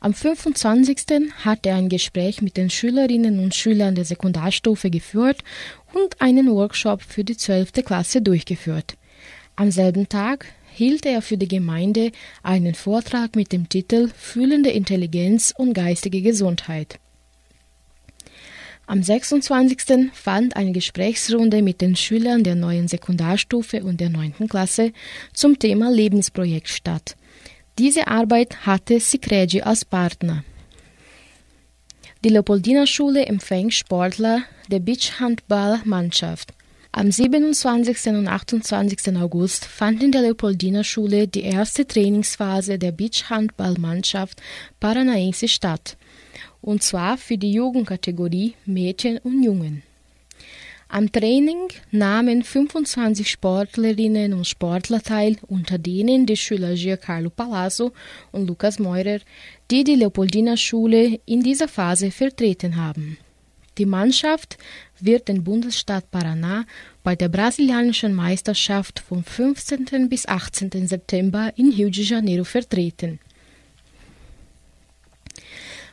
Am 0.00 0.14
25. 0.14 0.96
hat 1.44 1.66
er 1.66 1.76
ein 1.76 1.90
Gespräch 1.90 2.40
mit 2.40 2.56
den 2.56 2.70
Schülerinnen 2.70 3.40
und 3.40 3.54
Schülern 3.54 3.94
der 3.94 4.06
Sekundarstufe 4.06 4.88
geführt 4.88 5.44
und 5.92 6.18
einen 6.22 6.50
Workshop 6.50 7.02
für 7.02 7.24
die 7.24 7.36
12. 7.36 7.72
Klasse 7.84 8.22
durchgeführt. 8.22 8.96
Am 9.54 9.70
selben 9.70 10.08
Tag 10.08 10.46
hielt 10.74 11.06
er 11.06 11.22
für 11.22 11.38
die 11.38 11.48
Gemeinde 11.48 12.10
einen 12.42 12.74
Vortrag 12.74 13.36
mit 13.36 13.52
dem 13.52 13.68
Titel 13.68 14.10
Fühlende 14.16 14.70
Intelligenz 14.70 15.54
und 15.56 15.72
geistige 15.72 16.20
Gesundheit. 16.20 16.98
Am 18.86 19.02
26. 19.02 20.10
fand 20.12 20.56
eine 20.56 20.72
Gesprächsrunde 20.72 21.62
mit 21.62 21.80
den 21.80 21.96
Schülern 21.96 22.42
der 22.42 22.54
neuen 22.54 22.88
Sekundarstufe 22.88 23.82
und 23.82 24.00
der 24.00 24.10
9. 24.10 24.48
Klasse 24.48 24.92
zum 25.32 25.58
Thema 25.58 25.90
Lebensprojekt 25.90 26.68
statt. 26.68 27.16
Diese 27.78 28.08
Arbeit 28.08 28.66
hatte 28.66 29.00
Sicredi 29.00 29.62
als 29.62 29.84
Partner. 29.84 30.44
Die 32.24 32.30
Leopoldina 32.30 32.86
Schule 32.86 33.26
empfängt 33.26 33.74
Sportler 33.74 34.42
der 34.70 34.80
Beachhandballmannschaft. 34.80 36.53
Am 36.96 37.10
27. 37.10 38.06
und 38.12 38.28
28. 38.28 39.16
August 39.16 39.64
fand 39.64 40.00
in 40.00 40.12
der 40.12 40.22
Leopoldiner 40.22 40.84
Schule 40.84 41.26
die 41.26 41.42
erste 41.42 41.88
Trainingsphase 41.88 42.78
der 42.78 42.92
Beachhandballmannschaft 42.92 44.40
Paranaense 44.78 45.48
statt, 45.48 45.96
und 46.60 46.84
zwar 46.84 47.18
für 47.18 47.36
die 47.36 47.50
Jugendkategorie 47.50 48.54
Mädchen 48.64 49.18
und 49.18 49.42
Jungen. 49.42 49.82
Am 50.86 51.10
Training 51.10 51.66
nahmen 51.90 52.44
25 52.44 53.28
Sportlerinnen 53.28 54.32
und 54.32 54.46
Sportler 54.46 55.02
teil, 55.02 55.38
unter 55.48 55.78
denen 55.78 56.26
die 56.26 56.36
Schüler 56.36 56.74
Giancarlo 56.74 57.30
Palazzo 57.30 57.90
und 58.30 58.46
Lukas 58.46 58.78
Meurer, 58.78 59.18
die 59.68 59.82
die 59.82 59.96
Leopoldiner 59.96 60.56
Schule 60.56 61.18
in 61.26 61.42
dieser 61.42 61.66
Phase 61.66 62.12
vertreten 62.12 62.76
haben. 62.76 63.18
Die 63.78 63.86
Mannschaft 63.86 64.56
wird 65.00 65.28
den 65.28 65.42
Bundesstaat 65.42 66.10
Paraná 66.10 66.64
bei 67.02 67.16
der 67.16 67.28
brasilianischen 67.28 68.14
Meisterschaft 68.14 69.00
vom 69.00 69.24
15. 69.24 70.08
bis 70.08 70.26
18. 70.26 70.86
September 70.86 71.52
in 71.56 71.70
Rio 71.70 71.90
de 71.90 72.04
Janeiro 72.04 72.44
vertreten. 72.44 73.18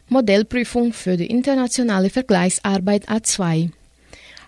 Modellprüfung 0.09 0.93
für 0.93 1.17
die 1.17 1.27
internationale 1.27 2.09
Vergleichsarbeit 2.09 3.09
A2 3.09 3.71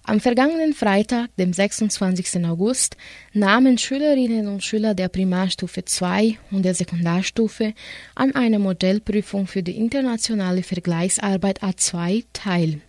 am 0.05 0.19
vergangenen 0.19 0.73
Freitag, 0.73 1.33
dem 1.37 1.53
26. 1.53 2.45
August, 2.45 2.97
nahmen 3.31 3.77
Schülerinnen 3.77 4.49
und 4.49 4.61
Schüler 4.61 4.95
der 4.95 5.07
Primarstufe 5.07 5.85
2 5.85 6.37
und 6.51 6.63
der 6.63 6.75
Sekundarstufe 6.75 7.73
an 8.13 8.35
einer 8.35 8.59
Modellprüfung 8.59 9.47
für 9.47 9.63
die 9.63 9.77
internationale 9.77 10.61
Vergleichsarbeit 10.61 11.63
A2 11.63 12.25
teil. 12.33 12.81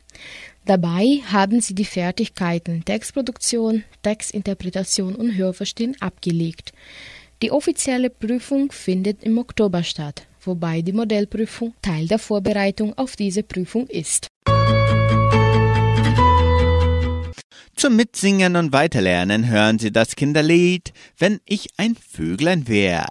Dabei 0.65 1.21
haben 1.31 1.61
sie 1.61 1.75
die 1.75 1.85
Fertigkeiten 1.85 2.85
Textproduktion, 2.85 3.85
Textinterpretation 4.03 5.15
und 5.15 5.37
Hörverstehen 5.37 5.97
abgelegt. 6.01 6.73
Die 7.43 7.51
offizielle 7.51 8.09
Prüfung 8.09 8.73
findet 8.73 9.23
im 9.23 9.37
Oktober 9.37 9.83
statt, 9.83 10.27
wobei 10.41 10.81
die 10.81 10.93
Modellprüfung 10.93 11.75
Teil 11.83 12.09
der 12.09 12.19
Vorbereitung 12.19 12.97
auf 12.97 13.17
diese 13.17 13.43
Prüfung 13.43 13.87
ist. 13.89 14.29
Zum 17.77 17.97
Mitsingen 17.97 18.57
und 18.57 18.73
Weiterlernen 18.73 19.47
hören 19.47 19.79
Sie 19.79 19.93
das 19.93 20.17
Kinderlied 20.17 20.95
Wenn 21.19 21.41
ich 21.45 21.69
ein 21.77 21.97
Vöglein 21.97 22.67
wär. 22.67 23.11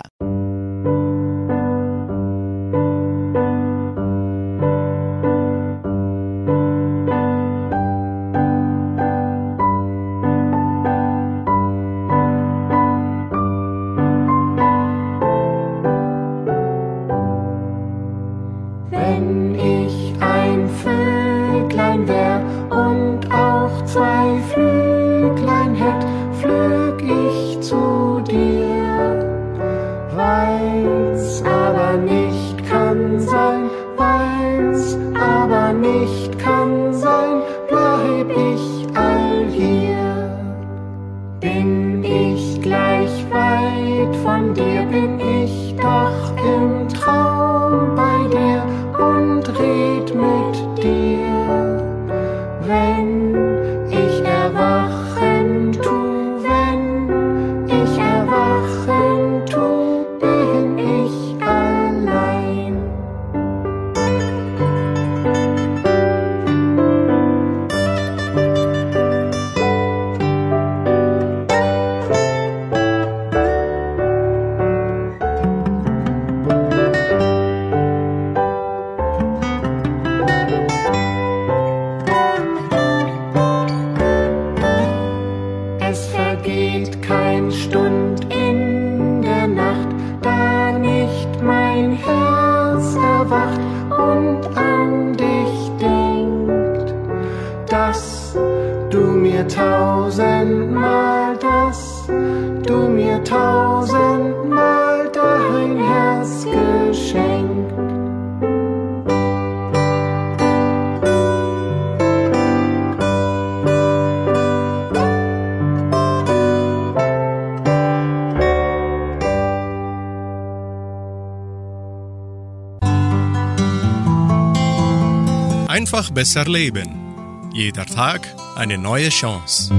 Besser 126.13 126.45
leben. 126.45 127.49
Jeder 127.53 127.85
Tag 127.85 128.35
eine 128.55 128.77
neue 128.77 129.09
Chance. 129.09 129.73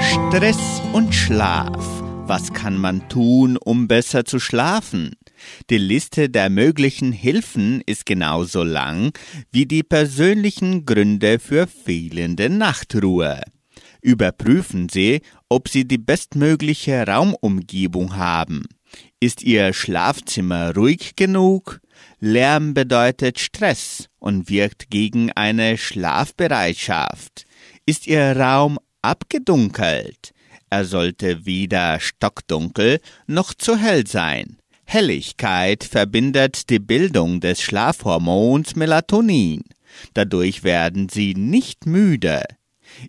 Stress 0.00 0.82
und 0.92 1.14
Schlaf. 1.14 1.84
Was 2.26 2.52
kann 2.52 2.76
man 2.76 3.08
tun, 3.08 3.56
um 3.56 3.86
besser 3.86 4.24
zu 4.24 4.40
schlafen? 4.40 5.12
Die 5.70 5.78
Liste 5.78 6.28
der 6.28 6.50
möglichen 6.50 7.12
Hilfen 7.12 7.80
ist 7.86 8.04
genauso 8.04 8.64
lang 8.64 9.12
wie 9.52 9.66
die 9.66 9.84
persönlichen 9.84 10.84
Gründe 10.84 11.38
für 11.38 11.68
fehlende 11.68 12.50
Nachtruhe. 12.50 13.42
Überprüfen 14.02 14.88
Sie, 14.88 15.20
ob 15.48 15.68
Sie 15.68 15.86
die 15.86 15.98
bestmögliche 15.98 17.06
Raumumgebung 17.06 18.16
haben. 18.16 18.64
Ist 19.20 19.42
Ihr 19.42 19.72
Schlafzimmer 19.72 20.74
ruhig 20.74 21.14
genug? 21.16 21.80
Lärm 22.20 22.74
bedeutet 22.74 23.38
Stress 23.38 24.08
und 24.18 24.48
wirkt 24.48 24.90
gegen 24.90 25.30
eine 25.32 25.78
Schlafbereitschaft. 25.78 27.44
Ist 27.86 28.08
Ihr 28.08 28.36
Raum 28.36 28.78
abgedunkelt? 29.02 30.32
Er 30.68 30.84
sollte 30.84 31.46
weder 31.46 32.00
stockdunkel 32.00 33.00
noch 33.28 33.54
zu 33.54 33.76
hell 33.76 34.06
sein. 34.06 34.58
Helligkeit 34.84 35.84
verbindet 35.84 36.70
die 36.70 36.80
Bildung 36.80 37.40
des 37.40 37.62
Schlafhormons 37.62 38.74
Melatonin. 38.74 39.62
Dadurch 40.14 40.64
werden 40.64 41.08
Sie 41.08 41.34
nicht 41.34 41.86
müde. 41.86 42.42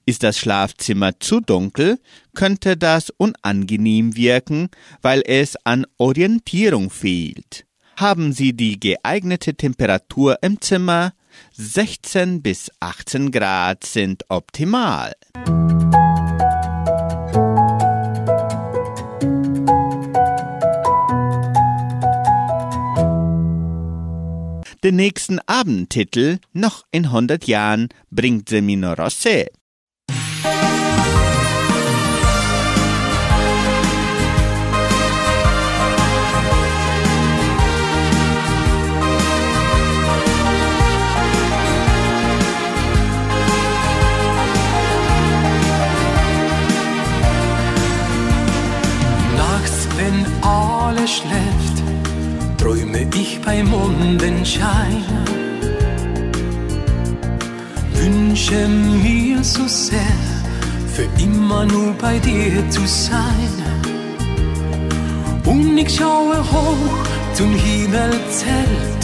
Ist 0.05 0.21
das 0.21 0.37
Schlafzimmer 0.37 1.19
zu 1.19 1.39
dunkel, 1.39 1.99
könnte 2.35 2.77
das 2.77 3.09
unangenehm 3.09 4.15
wirken, 4.15 4.69
weil 5.01 5.23
es 5.25 5.55
an 5.65 5.87
Orientierung 5.97 6.91
fehlt. 6.91 7.65
Haben 7.99 8.31
Sie 8.31 8.53
die 8.53 8.79
geeignete 8.79 9.55
Temperatur 9.55 10.37
im 10.41 10.61
Zimmer? 10.61 11.11
16 11.51 12.41
bis 12.41 12.71
18 12.79 13.29
Grad 13.29 13.83
sind 13.83 14.23
optimal. 14.29 15.11
Den 24.81 24.95
nächsten 24.95 25.39
Abendtitel, 25.45 26.37
noch 26.53 26.85
in 26.91 27.07
100 27.07 27.47
Jahren, 27.47 27.89
bringt 28.09 28.47
Semino 28.47 28.93
Rossi. 28.93 29.47
Bei 53.49 53.63
Mondenschein. 53.63 55.03
Wünsche 57.93 58.67
mir 58.67 59.43
so 59.43 59.65
sehr, 59.67 60.21
für 60.93 61.07
immer 61.19 61.65
nur 61.65 61.93
bei 61.93 62.19
dir 62.19 62.69
zu 62.69 62.85
sein. 62.85 63.53
Und 65.45 65.75
ich 65.79 65.95
schaue 65.95 66.37
hoch 66.51 66.99
zum 67.33 67.51
Himmelzelt, 67.65 69.01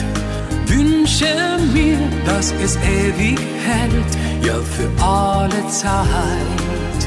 wünsche 0.68 1.34
mir, 1.74 1.98
dass 2.28 2.54
es 2.64 2.76
ewig 2.76 3.40
hält, 3.70 4.12
ja 4.48 4.58
für 4.76 4.90
alle 5.04 5.62
Zeit, 5.70 7.02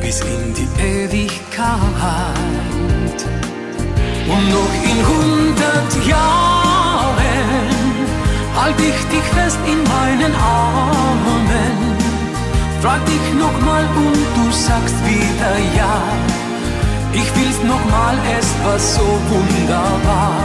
bis 0.00 0.20
in 0.22 0.44
die 0.58 0.70
Ewigkeit. 0.82 2.73
Und 4.26 4.48
noch 4.48 4.72
in 4.90 4.98
hundert 5.06 6.06
Jahren 6.06 6.74
halt 8.56 8.80
ich 8.80 9.00
dich 9.12 9.26
fest 9.36 9.58
in 9.66 9.80
meinen 9.94 10.34
Armen. 10.34 11.72
Frag 12.80 13.04
dich 13.04 13.26
nochmal 13.38 13.84
und 13.96 14.22
du 14.36 14.44
sagst 14.50 14.96
wieder 15.04 15.54
ja. 15.76 15.96
Ich 17.12 17.28
will's 17.36 17.60
nochmal, 17.62 18.16
es 18.38 18.48
war 18.64 18.78
so 18.78 19.06
wunderbar. 19.30 20.42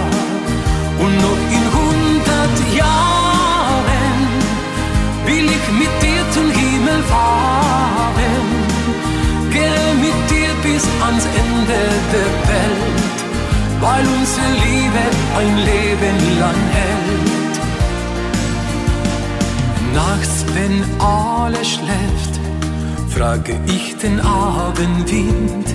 Und 1.03 1.13
noch 1.25 1.41
in 1.57 1.65
hundert 1.77 2.57
Jahren 2.75 4.17
will 5.25 5.47
ich 5.57 5.65
mit 5.81 5.93
dir 6.03 6.21
zum 6.31 6.49
Himmel 6.51 7.01
fahren. 7.03 8.45
Gehe 9.51 9.89
mit 10.05 10.17
dir 10.29 10.51
bis 10.63 10.83
ans 11.05 11.25
Ende 11.41 11.81
der 12.13 12.31
Welt 12.49 12.98
weil 13.81 14.05
unsere 14.07 14.51
Liebe 14.65 15.03
ein 15.37 15.57
Leben 15.57 16.39
lang 16.39 16.61
hält. 16.77 17.55
Nachts, 19.93 20.45
wenn 20.53 20.83
alles 20.99 21.67
schläft, 21.75 22.39
frage 23.09 23.59
ich 23.65 23.95
den 23.97 24.19
Abendwind. 24.19 25.67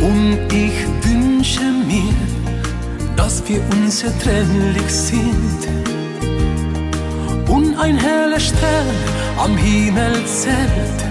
Und 0.00 0.52
ich 0.52 0.76
wünsche 1.02 1.62
mir, 1.62 2.14
dass 3.16 3.42
wir 3.48 3.60
unzertrennlich 3.72 4.90
sind. 4.90 5.60
Und 7.48 7.78
ein 7.78 7.96
heller 7.96 8.40
Stern 8.40 8.94
am 9.38 9.56
Himmel 9.56 10.24
zählt 10.26 11.03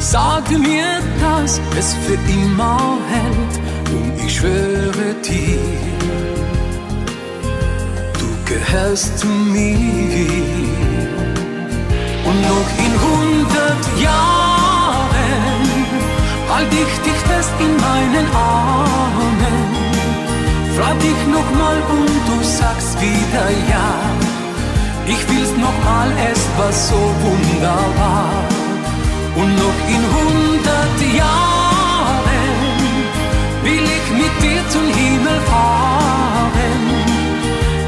Sag 0.00 0.50
mir, 0.50 1.02
dass 1.20 1.60
es 1.78 1.94
für 2.06 2.18
immer 2.32 2.96
hält 3.10 3.60
und 3.92 4.24
ich 4.24 4.34
schwöre 4.34 5.14
dir, 5.22 5.60
du 8.18 8.28
gehörst 8.46 9.18
zu 9.18 9.26
mir. 9.26 10.26
Und 12.24 12.40
noch 12.50 12.70
in 12.86 12.94
hundert 13.08 13.84
Jahren 14.00 15.20
halt 16.48 16.72
ich 16.72 16.98
dich 17.04 17.20
fest 17.28 17.52
in 17.60 17.76
meinen 17.76 18.26
Armen. 18.34 19.54
Frag 20.78 20.98
dich 21.00 21.26
nochmal 21.26 21.76
und 21.90 22.08
du 22.26 22.42
sagst 22.42 22.98
wieder 23.02 23.50
ja. 23.68 23.88
Ich 25.06 25.28
will's 25.28 25.52
nochmal, 25.58 26.10
es 26.32 26.40
war 26.56 26.72
so 26.72 27.00
wunderbar. 27.22 28.59
Und 29.40 29.50
noch 29.64 29.78
in 29.96 30.02
hundert 30.16 30.98
Jahren 31.20 32.40
will 33.64 33.86
ich 33.98 34.06
mit 34.22 34.34
dir 34.44 34.62
zum 34.74 34.86
Himmel 35.00 35.38
fahren. 35.50 36.82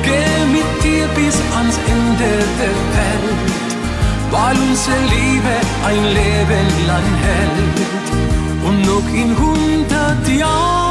Geh 0.07 0.35
mit 0.57 0.71
dir 0.85 1.07
bis 1.21 1.37
ans 1.59 1.77
Ende 1.95 2.33
der 2.61 2.79
Welt, 2.97 3.71
weil 4.31 4.57
unsere 4.69 5.03
Liebe 5.15 5.55
ein 5.91 6.05
Leben 6.19 6.69
lang 6.91 7.09
hält. 7.27 7.79
Und 8.67 8.79
noch 8.91 9.09
in 9.23 9.31
hundert 9.45 10.25
Jahren 10.29 10.83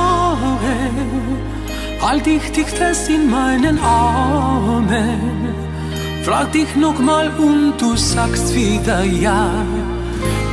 halt 2.02 2.28
ich 2.28 2.52
dich 2.52 2.68
fest 2.68 3.10
in 3.10 3.30
meinen 3.30 3.80
Armen. 3.80 5.42
Frag 6.24 6.52
dich 6.52 6.76
nochmal 6.76 7.32
und 7.38 7.74
du 7.80 7.96
sagst 7.96 8.54
wieder 8.54 9.04
ja. 9.04 9.50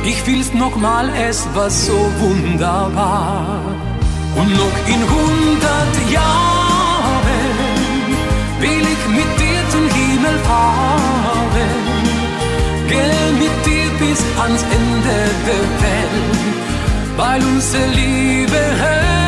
Ich 0.03 0.25
will's 0.25 0.53
nochmal, 0.53 1.09
es 1.29 1.47
war 1.53 1.69
so 1.69 2.11
wunderbar. 2.19 3.59
Und 4.35 4.51
noch 4.57 4.87
in 4.87 5.01
hundert 5.15 6.11
Jahren 6.11 7.57
will 8.59 8.81
ich 8.93 9.07
mit 9.07 9.39
dir 9.39 9.69
zum 9.69 9.89
Himmel 9.89 10.39
fahren. 10.39 11.49
Geh 12.87 13.19
mit 13.39 13.65
dir 13.65 13.89
bis 13.99 14.19
ans 14.39 14.63
Ende 14.63 15.17
der 15.47 15.65
Welt, 15.83 16.43
weil 17.17 17.41
unsere 17.43 17.87
Liebe 17.87 18.61
hält. 18.83 19.19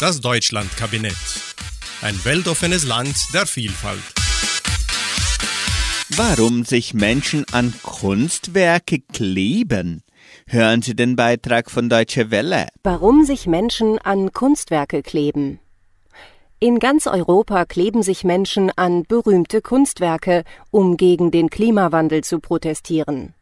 Das 0.00 0.20
Deutschlandkabinett. 0.20 1.49
Ein 2.02 2.18
weltoffenes 2.24 2.86
Land 2.86 3.14
der 3.34 3.44
Vielfalt. 3.44 4.00
Warum 6.16 6.64
sich 6.64 6.94
Menschen 6.94 7.44
an 7.52 7.74
Kunstwerke 7.82 9.00
kleben? 9.12 10.02
Hören 10.46 10.80
Sie 10.80 10.96
den 10.96 11.14
Beitrag 11.14 11.70
von 11.70 11.90
Deutsche 11.90 12.30
Welle. 12.30 12.68
Warum 12.82 13.26
sich 13.26 13.46
Menschen 13.46 13.98
an 13.98 14.32
Kunstwerke 14.32 15.02
kleben. 15.02 15.60
In 16.58 16.78
ganz 16.78 17.06
Europa 17.06 17.66
kleben 17.66 18.02
sich 18.02 18.24
Menschen 18.24 18.70
an 18.76 19.02
berühmte 19.02 19.60
Kunstwerke, 19.60 20.44
um 20.70 20.96
gegen 20.96 21.30
den 21.30 21.50
Klimawandel 21.50 22.24
zu 22.24 22.40
protestieren. 22.40 23.34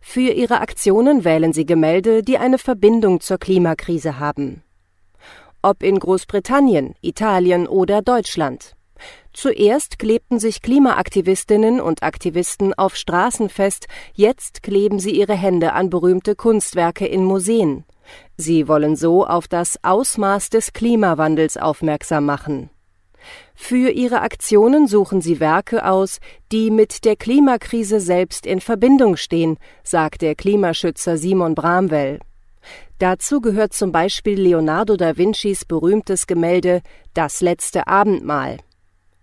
Für 0.00 0.32
ihre 0.32 0.60
Aktionen 0.60 1.22
wählen 1.22 1.52
sie 1.52 1.64
Gemälde, 1.64 2.24
die 2.24 2.38
eine 2.38 2.58
Verbindung 2.58 3.20
zur 3.20 3.38
Klimakrise 3.38 4.18
haben. 4.18 4.64
Ob 5.62 5.82
in 5.82 5.98
Großbritannien, 5.98 6.94
Italien 7.02 7.66
oder 7.66 8.00
Deutschland. 8.00 8.76
Zuerst 9.34 9.98
klebten 9.98 10.38
sich 10.38 10.62
Klimaaktivistinnen 10.62 11.80
und 11.80 12.02
Aktivisten 12.02 12.72
auf 12.74 12.96
Straßen 12.96 13.50
fest, 13.50 13.86
jetzt 14.14 14.62
kleben 14.62 14.98
sie 14.98 15.10
ihre 15.10 15.34
Hände 15.34 15.74
an 15.74 15.90
berühmte 15.90 16.34
Kunstwerke 16.34 17.06
in 17.06 17.24
Museen. 17.24 17.84
Sie 18.36 18.68
wollen 18.68 18.96
so 18.96 19.26
auf 19.26 19.48
das 19.48 19.78
Ausmaß 19.82 20.48
des 20.48 20.72
Klimawandels 20.72 21.56
aufmerksam 21.56 22.24
machen. 22.24 22.70
Für 23.54 23.90
ihre 23.90 24.22
Aktionen 24.22 24.86
suchen 24.86 25.20
sie 25.20 25.40
Werke 25.40 25.84
aus, 25.84 26.20
die 26.52 26.70
mit 26.70 27.04
der 27.04 27.16
Klimakrise 27.16 28.00
selbst 28.00 28.46
in 28.46 28.62
Verbindung 28.62 29.16
stehen, 29.16 29.58
sagt 29.84 30.22
der 30.22 30.34
Klimaschützer 30.34 31.18
Simon 31.18 31.54
Bramwell. 31.54 32.18
Dazu 33.00 33.40
gehört 33.40 33.72
zum 33.72 33.92
Beispiel 33.92 34.38
Leonardo 34.38 34.94
da 34.94 35.16
Vincis 35.16 35.64
berühmtes 35.64 36.26
Gemälde 36.26 36.82
Das 37.14 37.40
letzte 37.40 37.86
Abendmahl. 37.86 38.58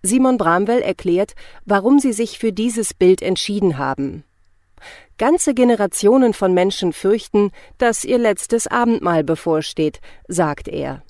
Simon 0.01 0.39
Bramwell 0.39 0.81
erklärt, 0.81 1.33
warum 1.63 1.99
sie 1.99 2.11
sich 2.11 2.39
für 2.39 2.51
dieses 2.51 2.95
Bild 2.95 3.21
entschieden 3.21 3.77
haben. 3.77 4.23
Ganze 5.19 5.53
Generationen 5.53 6.33
von 6.33 6.55
Menschen 6.55 6.91
fürchten, 6.91 7.51
dass 7.77 8.03
ihr 8.03 8.17
letztes 8.17 8.65
Abendmahl 8.65 9.23
bevorsteht, 9.23 9.99
sagt 10.27 10.67
er. 10.67 11.03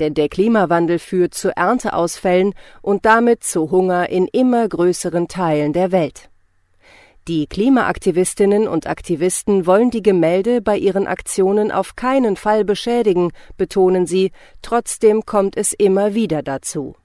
Denn 0.00 0.14
der 0.14 0.30
Klimawandel 0.30 1.00
führt 1.00 1.34
zu 1.34 1.54
Ernteausfällen 1.54 2.54
und 2.80 3.04
damit 3.04 3.44
zu 3.44 3.70
Hunger 3.70 4.08
in 4.08 4.28
immer 4.28 4.66
größeren 4.66 5.28
Teilen 5.28 5.74
der 5.74 5.92
Welt. 5.92 6.30
Die 7.26 7.46
Klimaaktivistinnen 7.46 8.68
und 8.68 8.86
Aktivisten 8.86 9.66
wollen 9.66 9.90
die 9.90 10.02
Gemälde 10.02 10.60
bei 10.60 10.76
ihren 10.76 11.06
Aktionen 11.06 11.72
auf 11.72 11.96
keinen 11.96 12.36
Fall 12.36 12.66
beschädigen, 12.66 13.32
betonen 13.56 14.06
sie, 14.06 14.30
trotzdem 14.60 15.24
kommt 15.24 15.56
es 15.56 15.72
immer 15.72 16.12
wieder 16.12 16.42
dazu. 16.42 16.96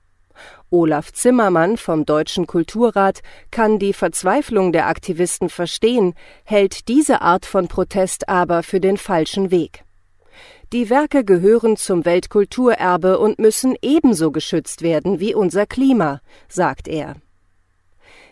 Olaf 0.69 1.13
Zimmermann 1.13 1.77
vom 1.77 2.05
Deutschen 2.05 2.47
Kulturrat 2.47 3.21
kann 3.49 3.79
die 3.79 3.93
Verzweiflung 3.93 4.73
der 4.73 4.87
Aktivisten 4.87 5.47
verstehen, 5.47 6.13
hält 6.43 6.89
diese 6.89 7.21
Art 7.21 7.45
von 7.45 7.69
Protest 7.69 8.27
aber 8.27 8.61
für 8.61 8.81
den 8.81 8.97
falschen 8.97 9.51
Weg. 9.51 9.85
Die 10.73 10.89
Werke 10.89 11.23
gehören 11.23 11.77
zum 11.77 12.03
Weltkulturerbe 12.03 13.19
und 13.19 13.39
müssen 13.39 13.77
ebenso 13.81 14.31
geschützt 14.31 14.81
werden 14.81 15.21
wie 15.21 15.33
unser 15.33 15.65
Klima, 15.65 16.19
sagt 16.49 16.89
er. 16.89 17.15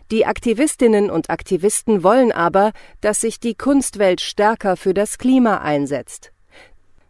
Die 0.09 0.25
Aktivistinnen 0.25 1.09
und 1.09 1.29
Aktivisten 1.29 2.01
wollen 2.01 2.31
aber, 2.31 2.71
dass 3.01 3.21
sich 3.21 3.39
die 3.39 3.55
Kunstwelt 3.55 4.21
stärker 4.21 4.77
für 4.77 4.93
das 4.93 5.17
Klima 5.17 5.57
einsetzt. 5.57 6.31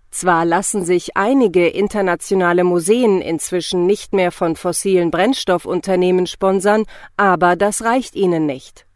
Zwar 0.09 0.45
lassen 0.45 0.83
sich 0.83 1.15
einige 1.15 1.67
internationale 1.67 2.63
Museen 2.63 3.21
inzwischen 3.21 3.85
nicht 3.85 4.13
mehr 4.13 4.31
von 4.31 4.55
fossilen 4.55 5.11
Brennstoffunternehmen 5.11 6.25
sponsern, 6.25 6.85
aber 7.17 7.55
das 7.55 7.83
reicht 7.83 8.15
ihnen 8.15 8.47
nicht. 8.47 8.87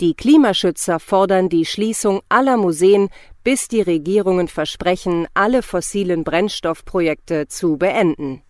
Die 0.00 0.14
Klimaschützer 0.14 1.00
fordern 1.00 1.48
die 1.48 1.64
Schließung 1.64 2.20
aller 2.28 2.56
Museen, 2.56 3.08
bis 3.42 3.66
die 3.66 3.80
Regierungen 3.80 4.46
versprechen, 4.46 5.26
alle 5.34 5.62
fossilen 5.62 6.22
Brennstoffprojekte 6.22 7.48
zu 7.48 7.76
beenden. 7.76 8.42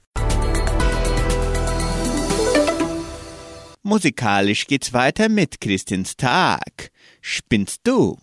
Musikalisch 3.82 4.66
geht's 4.66 4.92
weiter 4.92 5.30
mit 5.30 5.58
Christins 5.58 6.14
Tag. 6.14 6.90
Spinnst 7.22 7.80
du? 7.84 8.18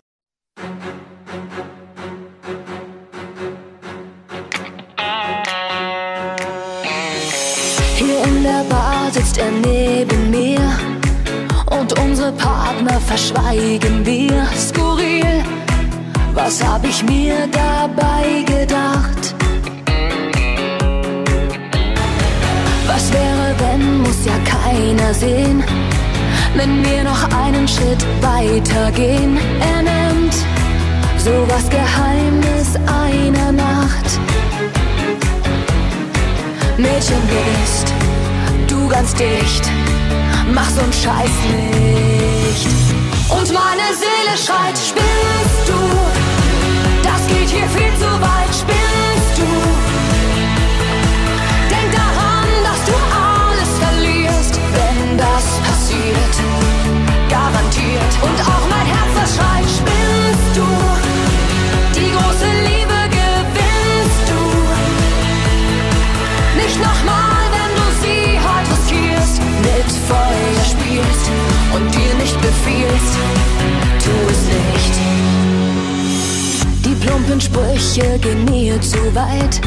Hier 7.96 8.24
in 8.24 8.44
der 8.44 8.64
Bar 8.70 9.12
sitzt 9.12 9.40
er 9.40 9.50
neben 9.50 10.30
mir 10.30 10.62
und 11.72 11.98
unsere 12.00 12.32
Partner 12.34 13.02
verschweigen 13.02 14.06
wir. 14.06 14.48
Skurril, 14.56 15.44
was 16.36 16.64
hab 16.64 16.86
ich 16.86 17.04
mir 17.04 17.48
dabei 17.48 18.44
gedacht? 18.46 19.34
Was 22.86 23.12
wäre, 23.12 23.56
wenn, 23.60 24.07
muss 24.18 24.26
ja 24.26 24.38
keiner 24.40 25.14
sehen, 25.14 25.64
wenn 26.56 26.84
wir 26.84 27.04
noch 27.04 27.24
einen 27.44 27.68
Schritt 27.68 28.06
weiter 28.22 28.92
gehen. 28.92 29.38
Er 29.60 29.82
nennt 29.84 30.34
sowas 31.18 31.70
Geheimnis 31.70 32.76
einer 32.86 33.52
Nacht. 33.52 34.20
Mädchen 36.78 37.22
bist 37.28 37.94
du 38.68 38.88
ganz 38.88 39.14
dicht, 39.14 39.70
mach 40.54 40.70
so'n 40.70 40.94
Scheiß 40.94 41.36
nicht. 41.50 42.68
Und 43.30 43.54
meine 43.54 43.88
Seele 43.94 44.38
schreit, 44.38 44.78
spinnst 44.78 45.68
du? 45.68 45.80
Das 47.04 47.28
geht 47.28 47.50
hier 47.50 47.68
viel 47.70 47.94
zu 48.00 48.17
befiehlst, 72.48 73.14
tu 74.04 74.12
es 74.32 74.42
nicht. 74.64 74.94
Die 76.86 76.96
plumpen 77.06 77.42
Sprüche 77.42 78.20
gehen 78.20 78.46
mir 78.46 78.80
zu 78.82 79.00
weit. 79.14 79.60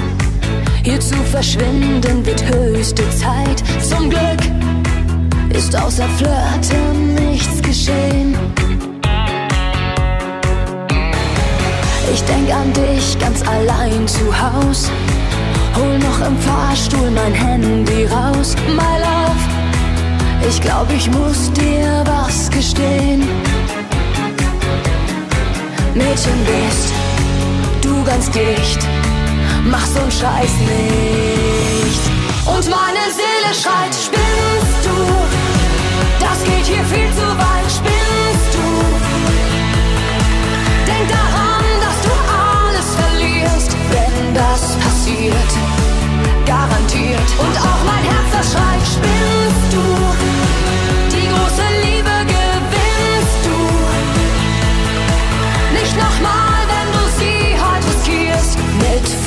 Hier 0.82 1.00
zu 1.00 1.16
verschwinden 1.30 2.24
wird 2.24 2.42
höchste 2.42 3.04
Zeit. 3.10 3.62
Zum 3.82 4.08
Glück 4.08 4.42
ist 5.50 5.76
außer 5.76 6.08
Flirten 6.16 7.14
nichts 7.14 7.60
geschehen. 7.60 8.34
Ich 12.12 12.22
denk 12.22 12.48
an 12.52 12.72
dich 12.72 13.18
ganz 13.18 13.42
allein 13.46 14.08
zu 14.08 14.24
Haus. 14.42 14.90
Hol 15.76 15.98
noch 15.98 16.26
im 16.26 16.36
Fahrstuhl 16.38 17.10
mein 17.10 17.34
Handy 17.34 18.06
raus. 18.06 18.56
My 18.68 18.96
love, 19.06 19.42
ich 20.48 20.60
glaub, 20.60 20.86
ich 20.92 21.10
muss 21.10 21.52
dir 21.52 22.02
was 22.06 22.49
Mädchen 25.94 26.46
bist 26.46 26.92
du 27.80 28.04
ganz 28.04 28.30
dicht, 28.30 28.86
mach 29.64 29.84
so'n 29.84 30.10
Scheiß 30.10 30.54
nicht. 30.60 32.02
Und 32.46 32.68
meine 32.70 33.04
Seele 33.10 33.52
schreit, 33.52 33.94
spinnst 33.94 34.82
du? 34.84 34.96
Das 36.20 36.44
geht 36.44 36.66
hier 36.66 36.84
viel 36.84 37.10
zu 37.12 37.26
weit, 37.26 37.68
spinnst 37.68 38.50
du? 38.54 38.66
Denk 40.86 41.08
daran, 41.08 41.64
dass 41.84 41.98
du 42.06 42.12
alles 42.46 42.88
verlierst, 43.02 43.76
wenn 43.90 44.34
das 44.34 44.76
passiert. 44.84 45.50
Garantiert. 46.46 47.30
Und 47.38 47.56
auch 47.58 47.82
mein 47.84 48.04
Herz, 48.04 48.30
das 48.32 48.52
schreit, 48.52 48.82
spinnst 48.86 49.19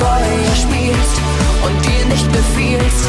Feuer 0.04 0.54
spielst 0.54 1.18
und 1.64 1.86
dir 1.86 2.04
nicht 2.04 2.30
befiehlst, 2.30 3.08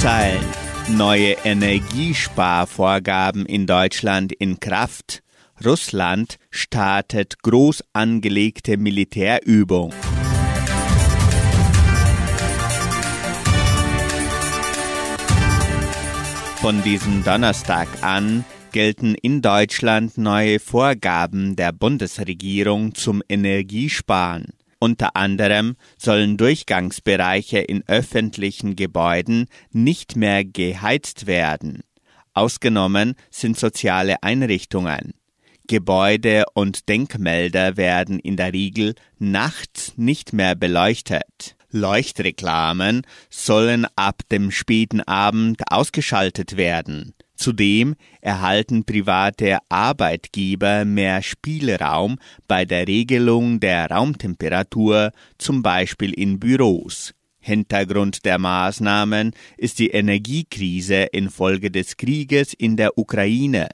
Schlagzeilen. 0.00 0.44
Neue 0.88 1.32
Energiesparvorgaben 1.44 3.44
in 3.44 3.66
Deutschland 3.66 4.32
in 4.32 4.58
Kraft. 4.58 5.22
Russland 5.62 6.36
startet 6.50 7.42
groß 7.42 7.84
angelegte 7.92 8.78
Militärübung. 8.78 9.92
Von 16.56 16.82
diesem 16.82 17.22
Donnerstag 17.22 17.88
an 18.00 18.46
gelten 18.72 19.14
in 19.14 19.42
Deutschland 19.42 20.16
neue 20.16 20.60
Vorgaben 20.60 21.56
der 21.56 21.72
Bundesregierung 21.72 22.94
zum 22.94 23.22
Energiesparen. 23.28 24.59
Unter 24.80 25.14
anderem 25.14 25.76
sollen 25.98 26.38
Durchgangsbereiche 26.38 27.58
in 27.58 27.86
öffentlichen 27.86 28.76
Gebäuden 28.76 29.46
nicht 29.70 30.16
mehr 30.16 30.42
geheizt 30.42 31.26
werden. 31.26 31.82
Ausgenommen 32.32 33.14
sind 33.30 33.58
soziale 33.58 34.22
Einrichtungen. 34.22 35.12
Gebäude 35.68 36.44
und 36.54 36.88
Denkmäler 36.88 37.76
werden 37.76 38.18
in 38.18 38.36
der 38.36 38.54
Regel 38.54 38.94
nachts 39.18 39.92
nicht 39.96 40.32
mehr 40.32 40.54
beleuchtet. 40.54 41.56
Leuchtreklamen 41.70 43.02
sollen 43.28 43.86
ab 43.96 44.22
dem 44.32 44.50
späten 44.50 45.02
Abend 45.02 45.62
ausgeschaltet 45.70 46.56
werden. 46.56 47.14
Zudem 47.40 47.94
erhalten 48.20 48.84
private 48.84 49.60
Arbeitgeber 49.70 50.84
mehr 50.84 51.22
Spielraum 51.22 52.18
bei 52.46 52.66
der 52.66 52.86
Regelung 52.86 53.60
der 53.60 53.90
Raumtemperatur, 53.90 55.10
zum 55.38 55.62
Beispiel 55.62 56.12
in 56.12 56.38
Büros. 56.38 57.14
Hintergrund 57.38 58.26
der 58.26 58.38
Maßnahmen 58.38 59.32
ist 59.56 59.78
die 59.78 59.88
Energiekrise 59.88 61.04
infolge 61.12 61.70
des 61.70 61.96
Krieges 61.96 62.52
in 62.52 62.76
der 62.76 62.98
Ukraine. 62.98 63.70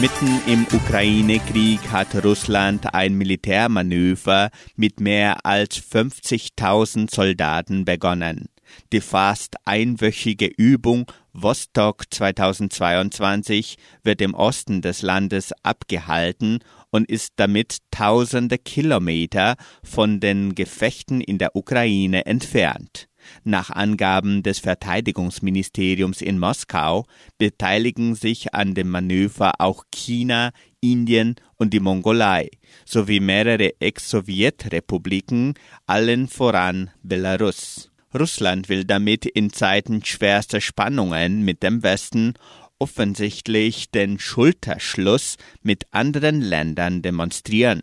Mitten 0.00 0.40
im 0.46 0.66
Ukraine-Krieg 0.72 1.78
hat 1.90 2.24
Russland 2.24 2.94
ein 2.94 3.16
Militärmanöver 3.16 4.48
mit 4.74 4.98
mehr 4.98 5.44
als 5.44 5.76
50.000 5.76 7.14
Soldaten 7.14 7.84
begonnen. 7.84 8.48
Die 8.94 9.02
fast 9.02 9.56
einwöchige 9.66 10.46
Übung 10.46 11.04
Vostok 11.34 12.04
2022 12.08 13.76
wird 14.02 14.22
im 14.22 14.32
Osten 14.32 14.80
des 14.80 15.02
Landes 15.02 15.52
abgehalten 15.62 16.60
und 16.88 17.10
ist 17.10 17.34
damit 17.36 17.80
tausende 17.90 18.56
Kilometer 18.56 19.56
von 19.84 20.18
den 20.18 20.54
Gefechten 20.54 21.20
in 21.20 21.36
der 21.36 21.54
Ukraine 21.54 22.24
entfernt. 22.24 23.09
Nach 23.44 23.70
Angaben 23.70 24.42
des 24.42 24.58
Verteidigungsministeriums 24.58 26.20
in 26.20 26.38
Moskau 26.38 27.06
beteiligen 27.38 28.14
sich 28.14 28.54
an 28.54 28.74
dem 28.74 28.90
Manöver 28.90 29.54
auch 29.58 29.84
China, 29.90 30.50
Indien 30.80 31.36
und 31.56 31.74
die 31.74 31.80
Mongolei 31.80 32.50
sowie 32.84 33.20
mehrere 33.20 33.80
Ex-Sowjetrepubliken, 33.80 35.54
allen 35.86 36.28
voran 36.28 36.90
Belarus. 37.02 37.90
Russland 38.18 38.68
will 38.68 38.84
damit 38.84 39.24
in 39.26 39.52
Zeiten 39.52 40.04
schwerster 40.04 40.60
Spannungen 40.60 41.44
mit 41.44 41.62
dem 41.62 41.82
Westen 41.82 42.34
offensichtlich 42.78 43.90
den 43.90 44.18
Schulterschluss 44.18 45.36
mit 45.62 45.84
anderen 45.92 46.40
Ländern 46.40 47.02
demonstrieren. 47.02 47.82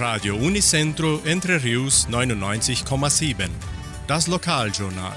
Radio 0.00 0.34
Unicentro 0.34 1.20
Entre 1.26 1.62
Rius 1.62 2.08
99,7. 2.08 3.50
Das 4.06 4.28
Lokaljournal. 4.28 5.12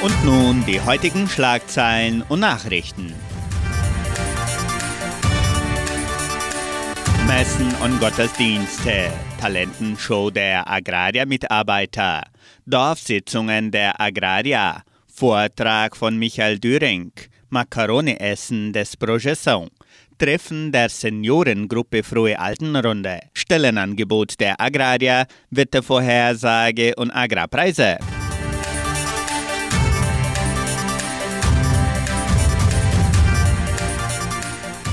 Und 0.00 0.24
nun 0.24 0.64
die 0.64 0.80
heutigen 0.80 1.28
Schlagzeilen 1.28 2.22
und 2.22 2.40
Nachrichten. 2.40 3.12
Messen 7.26 7.74
und 7.82 8.00
Gottesdienste, 8.00 9.12
Talentenshow 9.38 10.30
der 10.30 10.66
Agraria-Mitarbeiter, 10.66 12.22
Dorfsitzungen 12.64 13.70
der 13.70 14.00
Agraria, 14.00 14.82
Vortrag 15.14 15.94
von 15.94 16.16
Michael 16.18 16.58
Düring, 16.58 17.12
Macaroni-Essen 17.50 18.72
des 18.72 18.96
Projeção, 18.96 19.68
Treffen 20.18 20.72
der 20.72 20.88
Seniorengruppe 20.88 22.02
Frohe 22.02 22.38
Altenrunde, 22.38 23.20
Stellenangebot 23.32 24.38
der 24.40 24.60
Agraria, 24.60 25.26
Wettervorhersage 25.50 26.94
und 26.96 27.10
Agrarpreise. 27.10 27.98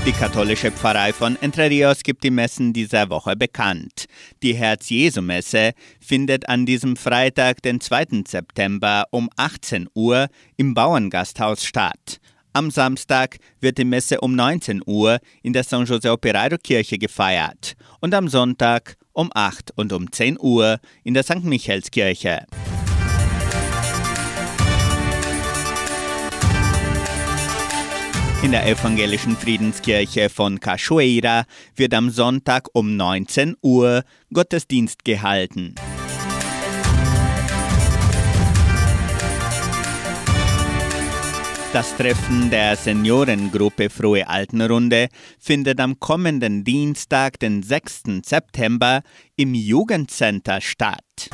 Die 0.04 0.10
katholische 0.10 0.72
Pfarrei 0.72 1.12
von 1.12 1.36
Entre 1.40 1.70
Rios 1.70 2.02
gibt 2.02 2.24
die 2.24 2.32
Messen 2.32 2.72
dieser 2.72 3.08
Woche 3.08 3.36
bekannt. 3.36 4.06
Die 4.42 4.52
Herz-Jesu-Messe 4.52 5.74
findet 6.00 6.48
an 6.48 6.66
diesem 6.66 6.96
Freitag, 6.96 7.62
den 7.62 7.80
2. 7.80 8.24
September 8.26 9.04
um 9.12 9.30
18 9.36 9.86
Uhr 9.94 10.26
im 10.56 10.74
Bauerngasthaus 10.74 11.64
statt. 11.64 12.18
Am 12.54 12.70
Samstag 12.70 13.38
wird 13.60 13.78
die 13.78 13.84
Messe 13.86 14.20
um 14.20 14.34
19 14.34 14.82
Uhr 14.84 15.20
in 15.42 15.54
der 15.54 15.64
San 15.64 15.86
José 15.86 16.12
Operario 16.12 16.58
Kirche 16.62 16.98
gefeiert 16.98 17.76
und 18.00 18.12
am 18.12 18.28
Sonntag 18.28 18.96
um 19.12 19.30
8 19.32 19.70
und 19.76 19.90
um 19.94 20.12
10 20.12 20.38
Uhr 20.38 20.78
in 21.02 21.14
der 21.14 21.22
St. 21.22 21.44
Michaelskirche. 21.44 22.44
In 28.42 28.50
der 28.50 28.66
evangelischen 28.66 29.34
Friedenskirche 29.34 30.28
von 30.28 30.60
Cachoeira 30.60 31.44
wird 31.74 31.94
am 31.94 32.10
Sonntag 32.10 32.68
um 32.74 32.96
19 32.96 33.56
Uhr 33.62 34.02
Gottesdienst 34.30 35.06
gehalten. 35.06 35.74
Das 41.72 41.96
Treffen 41.96 42.50
der 42.50 42.76
Seniorengruppe 42.76 43.88
Frohe 43.88 44.28
Altenrunde 44.28 45.08
findet 45.38 45.80
am 45.80 45.98
kommenden 45.98 46.64
Dienstag, 46.64 47.40
den 47.40 47.62
6. 47.62 48.02
September, 48.22 49.00
im 49.36 49.54
Jugendcenter 49.54 50.60
statt. 50.60 51.30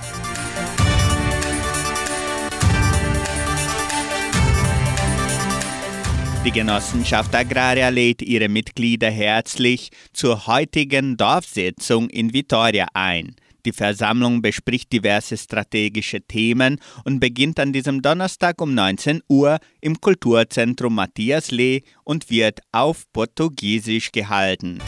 Die 6.45 6.53
Genossenschaft 6.53 7.35
Agraria 7.35 7.89
lädt 7.89 8.23
ihre 8.23 8.49
Mitglieder 8.49 9.11
herzlich 9.11 9.91
zur 10.13 10.47
heutigen 10.47 11.17
Dorfsitzung 11.17 12.09
in 12.11 12.33
Vitoria 12.33 12.87
ein. 12.95 13.35
Die 13.67 13.73
Versammlung 13.73 14.43
bespricht 14.43 14.93
diverse 14.93 15.37
strategische 15.37 16.21
Themen 16.21 16.81
und 17.05 17.21
beginnt 17.21 17.59
an 17.61 17.73
diesem 17.73 18.03
Donnerstag 18.03 18.61
um 18.61 18.75
19 18.75 19.23
Uhr 19.29 19.59
im 19.81 20.01
Kulturzentrum 20.01 20.95
Matthias 20.95 21.51
Lee 21.51 21.83
und 22.05 22.31
wird 22.31 22.61
auf 22.73 23.05
Portugiesisch 23.13 24.13
gehalten. 24.13 24.79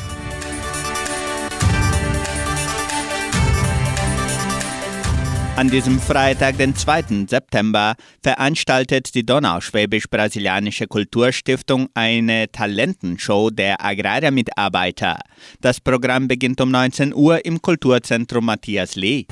An 5.60 5.68
diesem 5.68 6.00
Freitag, 6.00 6.56
den 6.56 6.74
2. 6.74 7.26
September, 7.28 7.94
veranstaltet 8.22 9.14
die 9.14 9.26
Donauschwäbisch-Brasilianische 9.26 10.86
Kulturstiftung 10.86 11.90
eine 11.92 12.50
Talentenshow 12.50 13.50
der 13.50 13.84
Agrarmitarbeiter. 13.84 15.18
Das 15.60 15.78
Programm 15.78 16.28
beginnt 16.28 16.62
um 16.62 16.70
19 16.70 17.14
Uhr 17.14 17.44
im 17.44 17.60
Kulturzentrum 17.60 18.46
Matthias 18.46 18.96
Lee. 18.96 19.26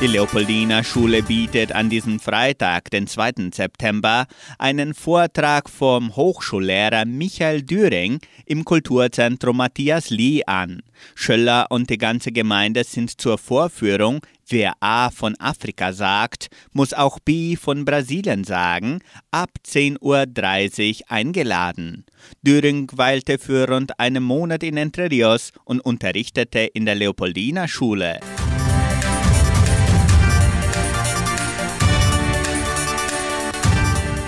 Die 0.00 0.06
Leopoldina 0.06 0.82
Schule 0.82 1.22
bietet 1.22 1.72
an 1.72 1.90
diesem 1.90 2.20
Freitag, 2.20 2.90
den 2.90 3.06
2. 3.06 3.50
September, 3.52 4.26
einen 4.58 4.94
Vortrag 4.94 5.68
vom 5.68 6.16
Hochschullehrer 6.16 7.04
Michael 7.04 7.60
Düring 7.60 8.18
im 8.46 8.64
Kulturzentrum 8.64 9.58
Matthias 9.58 10.08
Lee 10.08 10.42
an. 10.46 10.80
Schöller 11.14 11.66
und 11.68 11.90
die 11.90 11.98
ganze 11.98 12.32
Gemeinde 12.32 12.84
sind 12.84 13.20
zur 13.20 13.36
Vorführung 13.36 14.20
Wer 14.48 14.72
A 14.80 15.10
von 15.10 15.36
Afrika 15.38 15.92
sagt, 15.92 16.48
muss 16.72 16.94
auch 16.94 17.20
B 17.20 17.54
von 17.56 17.84
Brasilien 17.84 18.44
sagen, 18.44 19.00
ab 19.30 19.50
10.30 19.64 20.00
Uhr 20.00 21.10
eingeladen. 21.10 22.06
Düring 22.42 22.90
weilte 22.94 23.38
für 23.38 23.68
rund 23.68 24.00
einen 24.00 24.24
Monat 24.24 24.62
in 24.62 24.78
Entre 24.78 25.10
Rios 25.10 25.52
und 25.64 25.80
unterrichtete 25.80 26.60
in 26.60 26.86
der 26.86 26.94
Leopoldina 26.94 27.68
Schule. 27.68 28.18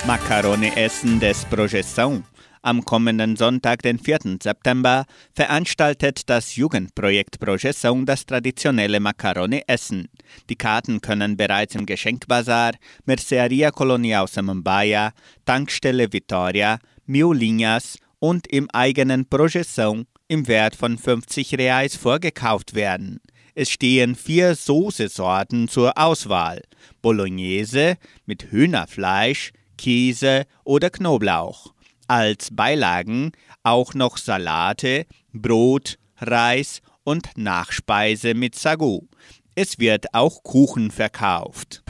Macaroni-Essen 0.04 1.20
des 1.20 1.44
Projeção. 1.44 2.24
Am 2.60 2.84
kommenden 2.84 3.36
Sonntag, 3.36 3.82
den 3.82 4.00
4. 4.00 4.38
September, 4.42 5.04
veranstaltet 5.32 6.28
das 6.28 6.56
Jugendprojekt 6.56 7.38
Projeção 7.38 8.04
das 8.04 8.26
traditionelle 8.26 8.98
Macaroni-Essen. 8.98 10.08
Die 10.48 10.56
Karten 10.56 11.00
können 11.00 11.36
bereits 11.36 11.76
im 11.76 11.86
Geschenkbazar, 11.86 12.72
Merceria 13.04 13.70
Colonial 13.70 14.26
Samambaia, 14.26 15.12
Tankstelle 15.44 16.12
Vitoria, 16.12 16.80
Miolinhas 17.06 17.96
und 18.18 18.48
im 18.48 18.68
eigenen 18.72 19.26
Projeção 19.26 20.06
im 20.26 20.48
Wert 20.48 20.74
von 20.74 20.98
50 20.98 21.56
Reais 21.58 21.94
vorgekauft 21.94 22.74
werden. 22.74 23.20
Es 23.54 23.70
stehen 23.70 24.16
vier 24.16 24.56
Soßesorten 24.56 25.68
zur 25.68 25.96
Auswahl: 25.96 26.62
Bolognese 27.02 27.98
mit 28.26 28.50
Hühnerfleisch, 28.50 29.52
Käse 29.82 30.44
oder 30.62 30.90
Knoblauch. 30.90 31.74
Als 32.06 32.50
Beilagen 32.52 33.32
auch 33.64 33.94
noch 33.94 34.16
Salate, 34.16 35.06
Brot, 35.32 35.98
Reis 36.18 36.82
und 37.02 37.30
Nachspeise 37.36 38.34
mit 38.34 38.54
Sagu. 38.54 39.08
Es 39.56 39.80
wird 39.80 40.14
auch 40.14 40.44
Kuchen 40.44 40.92
verkauft. 40.92 41.82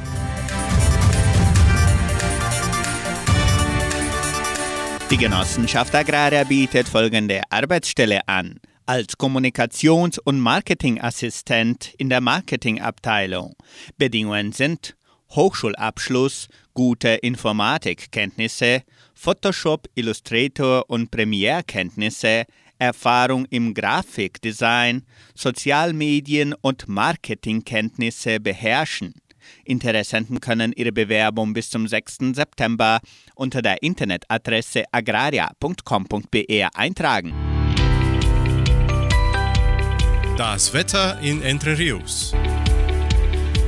Die 5.11 5.19
Genossenschaft 5.19 5.95
Agraria 5.95 6.45
bietet 6.45 6.89
folgende 6.89 7.43
Arbeitsstelle 7.51 8.27
an. 8.27 8.59
Als 8.87 9.19
Kommunikations- 9.19 10.19
und 10.19 10.41
Marketingassistent 10.41 11.93
in 11.99 12.09
der 12.09 12.23
Marketingabteilung. 12.23 13.55
Bedingungen 13.99 14.53
sind 14.53 14.97
Hochschulabschluss, 15.35 16.49
gute 16.75 17.09
Informatikkenntnisse, 17.09 18.83
Photoshop, 19.15 19.89
Illustrator 19.95 20.85
und 20.89 21.11
Premiere-Kenntnisse, 21.11 22.45
Erfahrung 22.79 23.47
im 23.51 23.75
Grafikdesign, 23.75 25.03
Sozialmedien 25.35 26.55
und 26.61 26.89
Marketingkenntnisse 26.89 28.41
beherrschen. 28.41 29.15
Interessenten 29.65 30.41
können 30.41 30.73
ihre 30.75 30.93
Bewerbung 30.93 31.53
bis 31.53 31.71
zum 31.71 31.87
6. 31.87 32.35
September 32.35 33.01
unter 33.35 33.63
der 33.63 33.83
Internetadresse 33.83 34.85
agraria.com.br 34.91 36.69
eintragen. 36.75 37.33
Das 40.37 40.73
Wetter 40.73 41.21
in 41.21 41.43
Entre 41.43 41.79
Rios. 41.79 42.35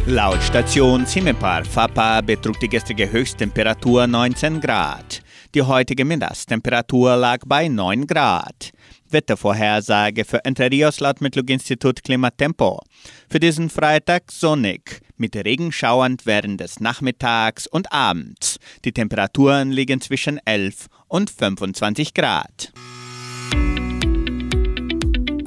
Laut 0.07 0.43
Station 0.43 1.07
Cimepar 1.07 1.65
Fapa 1.65 2.21
betrug 2.21 2.61
die 2.61 2.69
gestrige 2.69 3.11
Höchsttemperatur 3.11 4.07
19 4.07 4.61
Grad. 4.61 5.23
Die 5.55 5.63
heutige 5.63 6.05
Mindesttemperatur 6.05 7.17
lag 7.17 7.39
bei 7.47 7.69
9 7.69 8.07
Grad. 8.07 8.73
Wettervorhersage 9.09 10.27
für 10.27 10.45
Entre 10.45 10.71
Rios 10.71 11.01
laut 11.01 11.23
Metlog-Institut 11.23 12.05
Klimatempo. 12.05 12.83
Für 13.31 13.41
diesen 13.41 13.71
Freitag 13.71 14.31
sonnig, 14.31 15.01
mit 15.17 15.37
Regenschauern 15.37 16.19
während 16.25 16.61
des 16.61 16.81
Nachmittags 16.81 17.67
und 17.67 17.91
Abends. 17.91 18.59
Die 18.85 18.93
Temperaturen 18.93 19.73
liegen 19.73 20.03
zwischen 20.03 20.39
11 20.45 20.89
und 21.09 21.31
25 21.31 22.13
Grad. 22.13 22.75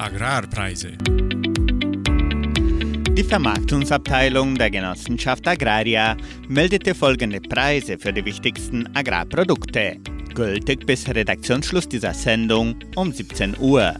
Agrarpreise. 0.00 0.98
Die 3.18 3.24
Vermarktungsabteilung 3.24 4.54
der 4.54 4.70
Genossenschaft 4.70 5.48
Agraria 5.48 6.16
meldete 6.46 6.94
folgende 6.94 7.40
Preise 7.40 7.98
für 7.98 8.12
die 8.12 8.24
wichtigsten 8.24 8.88
Agrarprodukte. 8.94 9.96
Gültig 10.36 10.86
bis 10.86 11.08
Redaktionsschluss 11.08 11.88
dieser 11.88 12.14
Sendung 12.14 12.76
um 12.94 13.12
17 13.12 13.56
Uhr. 13.58 13.92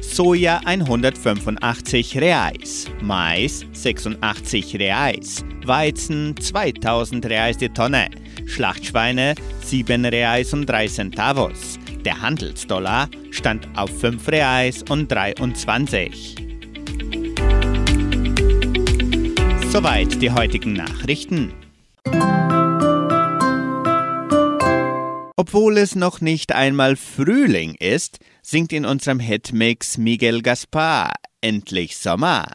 Soja 0.00 0.60
185 0.64 2.18
Reais, 2.20 2.86
Mais 3.00 3.64
86 3.74 4.76
Reais, 4.80 5.44
Weizen 5.64 6.36
2000 6.36 7.26
Reais 7.26 7.56
die 7.56 7.68
Tonne, 7.68 8.08
Schlachtschweine 8.44 9.36
7 9.60 10.04
Reais 10.04 10.52
und 10.52 10.66
3 10.66 10.88
Centavos. 10.88 11.78
Der 12.04 12.20
Handelsdollar 12.20 13.08
stand 13.30 13.68
auf 13.76 13.96
5 14.00 14.26
Reais 14.26 14.82
und 14.88 15.12
23. 15.12 16.44
Soweit 19.74 20.22
die 20.22 20.30
heutigen 20.30 20.74
Nachrichten. 20.74 21.52
Obwohl 25.36 25.78
es 25.78 25.96
noch 25.96 26.20
nicht 26.20 26.52
einmal 26.52 26.94
Frühling 26.94 27.74
ist, 27.80 28.20
singt 28.40 28.72
in 28.72 28.86
unserem 28.86 29.18
Hitmix 29.18 29.98
Miguel 29.98 30.42
Gaspar 30.42 31.14
Endlich 31.40 31.96
Sommer. 31.96 32.52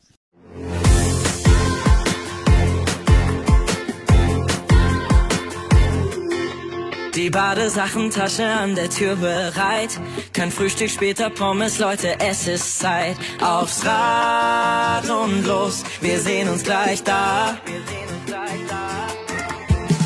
Die 7.19 7.29
Badesachentasche 7.29 8.45
an 8.45 8.75
der 8.75 8.89
Tür 8.89 9.17
bereit. 9.17 9.99
Kein 10.31 10.51
Frühstück, 10.51 10.89
später 10.89 11.29
Pommes, 11.29 11.77
Leute, 11.77 12.17
es 12.21 12.47
ist 12.47 12.79
Zeit. 12.79 13.17
Aufs 13.41 13.85
Rad 13.85 15.09
und 15.09 15.45
los, 15.45 15.83
wir 15.99 16.17
sehen 16.17 16.47
uns 16.47 16.63
gleich 16.63 17.03
da. 17.03 17.57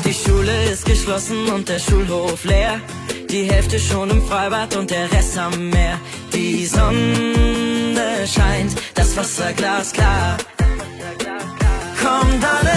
Die 0.04 0.12
Schule 0.12 0.64
ist 0.64 0.86
geschlossen 0.86 1.46
und 1.50 1.68
der 1.68 1.78
Schulhof 1.78 2.44
leer. 2.44 2.80
Die 3.30 3.44
Hälfte 3.44 3.78
schon 3.78 4.10
im 4.10 4.26
Freibad 4.26 4.74
und 4.74 4.90
der 4.90 5.12
Rest 5.12 5.38
am 5.38 5.70
Meer. 5.70 6.00
Die 6.32 6.66
Sonne 6.66 8.26
scheint, 8.26 8.74
das 8.96 9.16
Wasser 9.16 9.52
glasklar. 9.52 10.36
Kommt 12.02 12.44
alle 12.44 12.73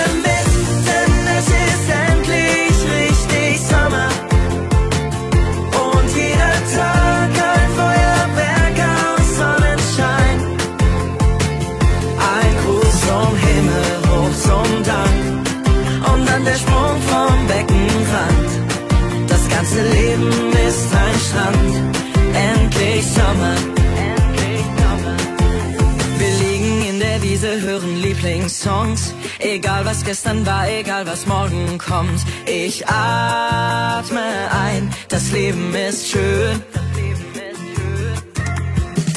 Lieblingssongs. 28.68 29.14
Egal 29.40 29.86
was 29.86 30.04
gestern 30.04 30.46
war, 30.46 30.68
egal 30.70 31.06
was 31.08 31.26
morgen 31.26 31.78
kommt. 31.78 32.22
Ich 32.46 32.88
atme 32.88 34.22
ein, 34.52 34.90
das 35.10 35.32
Leben 35.32 35.74
ist 35.74 36.10
schön. 36.10 36.62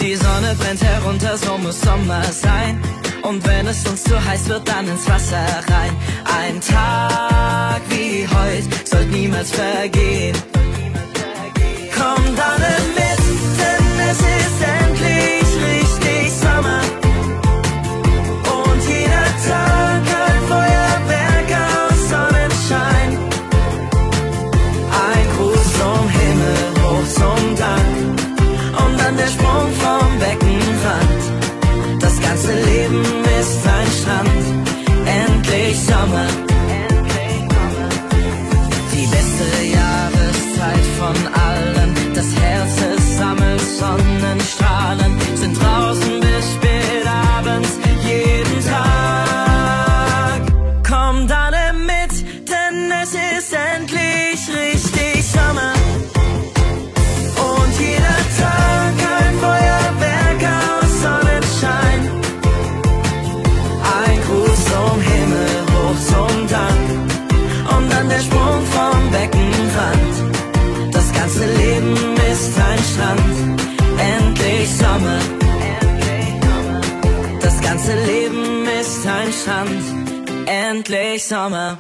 Die 0.01 0.15
Sonne 0.15 0.55
brennt 0.59 0.83
herunter, 0.83 1.37
so 1.37 1.59
muss 1.59 1.81
Sommer 1.81 2.23
sein. 2.25 2.81
Und 3.23 3.47
wenn 3.47 3.67
es 3.67 3.87
uns 3.87 4.03
zu 4.05 4.25
heiß 4.25 4.49
wird, 4.49 4.67
dann 4.67 4.89
ins 4.89 5.07
Wasser 5.09 5.45
rein. 5.69 5.95
Ein 6.39 6.61
Tag 6.61 7.83
wie 7.91 8.27
heute 8.27 8.69
soll 8.85 9.05
niemals 9.07 9.51
vergehen. 9.51 10.37
Kommt 11.95 12.41
alle 12.41 12.73
mit, 12.95 13.01
denn 13.01 13.10
Sommer. 81.31 81.79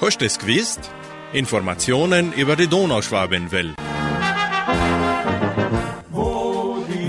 Hast 0.00 0.20
du 0.20 0.24
es 0.24 0.38
gewusst? 0.38 0.88
Informationen 1.32 2.32
über 2.32 2.54
die 2.54 2.68
Donauschwabenwelle. 2.68 3.74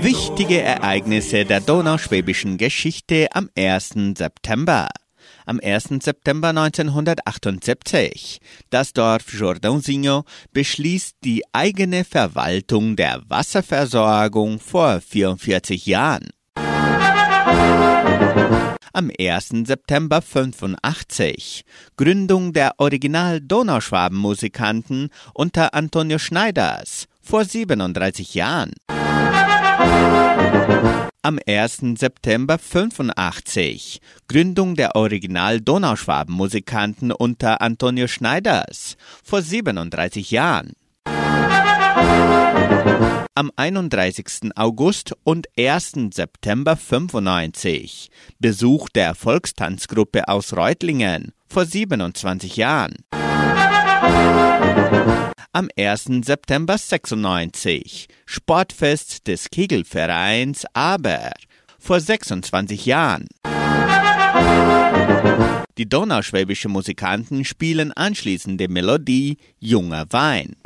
Wichtige 0.02 0.62
Ereignisse 0.62 1.44
der 1.44 1.60
donauschwäbischen 1.60 2.58
Geschichte 2.58 3.28
am 3.32 3.48
1. 3.56 4.16
September. 4.16 4.88
Am 5.46 5.60
1. 5.62 5.90
September 6.02 6.48
1978. 6.48 8.40
Das 8.70 8.92
Dorf 8.92 9.32
Jordãozinho 9.32 10.24
beschließt 10.52 11.18
die 11.22 11.44
eigene 11.52 12.02
Verwaltung 12.04 12.96
der 12.96 13.22
Wasserversorgung 13.28 14.58
vor 14.58 15.00
44 15.00 15.86
Jahren. 15.86 16.30
Am 18.92 19.10
1. 19.18 19.66
September 19.66 20.22
85. 20.22 21.64
Gründung 21.96 22.52
der 22.52 22.72
Original 22.78 23.40
Donauschwaben-Musikanten 23.40 25.10
unter 25.34 25.74
Antonio 25.74 26.18
Schneiders 26.18 27.06
vor 27.20 27.44
37 27.44 28.34
Jahren. 28.34 28.72
Am 31.22 31.38
1. 31.46 31.98
September 31.98 32.58
85. 32.58 34.00
Gründung 34.26 34.74
der 34.74 34.96
Original 34.96 35.60
Donauschwaben-Musikanten 35.60 37.12
unter 37.12 37.60
Antonio 37.60 38.06
Schneiders 38.06 38.96
vor 39.22 39.42
37 39.42 40.30
Jahren. 40.30 40.72
Am 43.38 43.52
31. 43.54 44.50
August 44.56 45.14
und 45.22 45.46
1. 45.56 45.92
September 46.12 46.74
95. 46.74 48.10
Besuch 48.40 48.88
der 48.88 49.14
Volkstanzgruppe 49.14 50.26
aus 50.26 50.56
Reutlingen 50.56 51.30
vor 51.46 51.64
27 51.64 52.56
Jahren. 52.56 52.96
Am 55.52 55.68
1. 55.78 56.24
September 56.24 56.76
96. 56.76 58.08
Sportfest 58.26 59.28
des 59.28 59.50
Kegelvereins 59.50 60.66
Aber 60.72 61.30
vor 61.78 62.00
26 62.00 62.86
Jahren. 62.86 63.28
Die 65.78 65.88
donauschwäbische 65.88 66.68
Musikanten 66.68 67.44
spielen 67.44 67.92
anschließend 67.92 68.60
die 68.60 68.66
Melodie 68.66 69.36
Junger 69.60 70.06
Wein. 70.10 70.56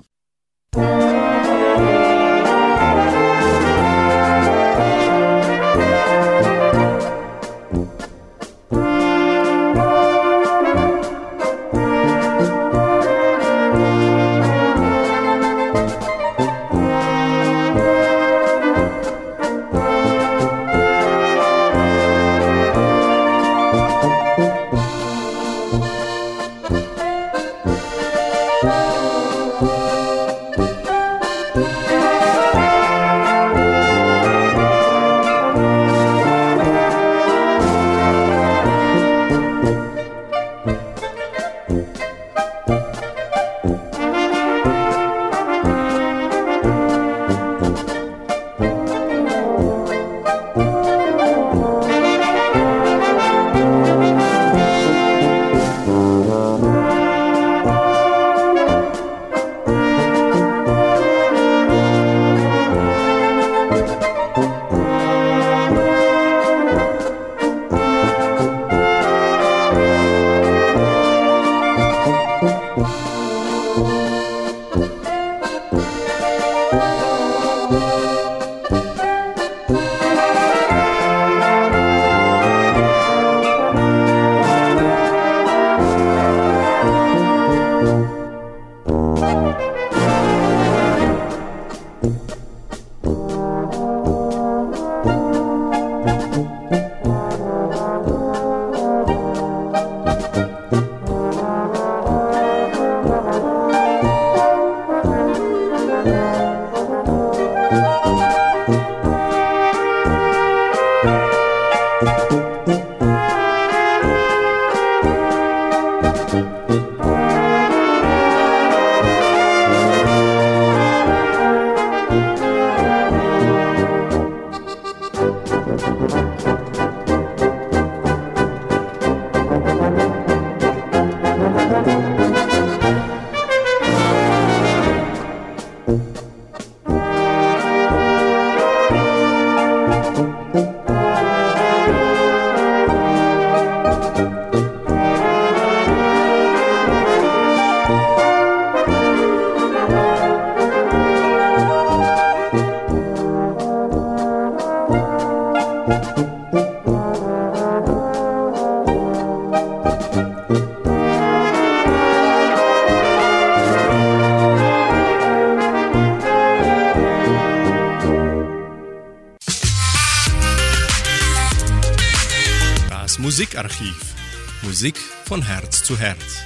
Von 175.32 175.40
Herz 175.40 175.82
zu 175.82 175.98
Herz. 175.98 176.44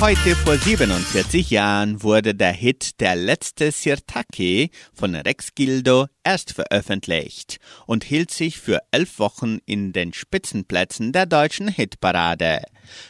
Heute 0.00 0.36
vor 0.36 0.56
47 0.56 1.50
Jahren 1.50 2.04
wurde 2.04 2.36
der 2.36 2.52
Hit 2.52 3.00
Der 3.00 3.16
letzte 3.16 3.72
Sirtaki 3.72 4.70
von 4.94 5.16
Rex 5.16 5.56
Gildo 5.56 6.06
erst 6.22 6.52
veröffentlicht 6.52 7.58
und 7.84 8.04
hielt 8.04 8.30
sich 8.30 8.60
für 8.60 8.78
elf 8.92 9.18
Wochen 9.18 9.58
in 9.66 9.92
den 9.92 10.12
Spitzenplätzen 10.12 11.10
der 11.10 11.26
deutschen 11.26 11.66
Hitparade. 11.66 12.62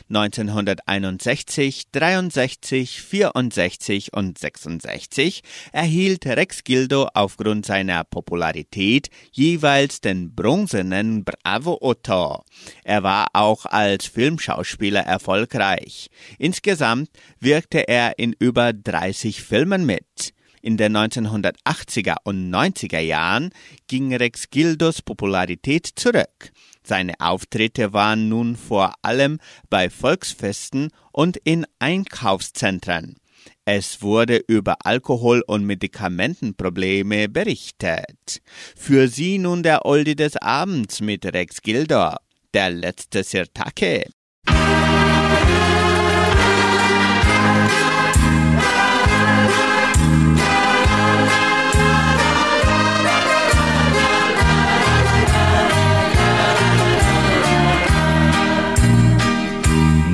1961, 0.08 1.90
63, 1.92 3.02
64 3.02 4.12
und 4.12 4.38
66 4.38 5.42
erhielt 5.72 6.26
Rex 6.26 6.64
Gildo 6.64 7.08
aufgrund 7.14 7.66
seiner 7.66 8.04
Popularität 8.04 9.08
jeweils 9.32 10.00
den 10.00 10.34
bronzenen 10.34 11.24
Bravo 11.24 11.78
Otto. 11.80 12.44
Er 12.84 13.02
war 13.02 13.28
auch 13.32 13.66
als 13.66 14.06
Filmschauspieler 14.06 15.00
erfolgreich. 15.00 16.08
Insgesamt 16.38 17.10
wirkte 17.38 17.88
er 17.88 18.18
in 18.18 18.34
über 18.38 18.72
30 18.72 19.42
Filmen 19.42 19.86
mit. 19.86 20.34
In 20.62 20.76
den 20.76 20.94
1980er 20.94 22.16
und 22.24 22.50
90er 22.50 23.00
Jahren 23.00 23.50
ging 23.86 24.14
Rex 24.14 24.50
Gildos 24.50 25.00
Popularität 25.00 25.86
zurück. 25.86 26.52
Seine 26.82 27.14
Auftritte 27.18 27.92
waren 27.92 28.28
nun 28.28 28.56
vor 28.56 28.94
allem 29.02 29.38
bei 29.68 29.90
Volksfesten 29.90 30.90
und 31.12 31.36
in 31.44 31.66
Einkaufszentren. 31.78 33.16
Es 33.64 34.02
wurde 34.02 34.42
über 34.48 34.84
Alkohol- 34.84 35.44
und 35.46 35.64
Medikamentenprobleme 35.64 37.28
berichtet. 37.28 38.42
Für 38.76 39.08
sie 39.08 39.38
nun 39.38 39.62
der 39.62 39.86
Oldie 39.86 40.16
des 40.16 40.36
Abends 40.36 41.00
mit 41.00 41.24
Rex 41.24 41.62
Gildo, 41.62 42.14
der 42.52 42.70
letzte 42.70 43.22
Sirtake. 43.22 44.06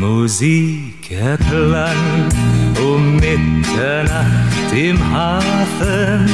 Musik 0.09 1.11
erklang 1.11 2.28
um 2.80 3.16
Mitternacht 3.16 4.72
im 4.72 4.98
Hafen, 5.12 6.30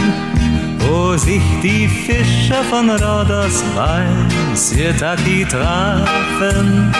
wo 0.78 1.16
sich 1.16 1.42
die 1.62 1.88
Fischer 1.88 2.62
von 2.64 2.90
Rhodos 2.90 3.64
beim 3.74 4.28
Sirtaki 4.54 5.46
trafen. 5.48 6.92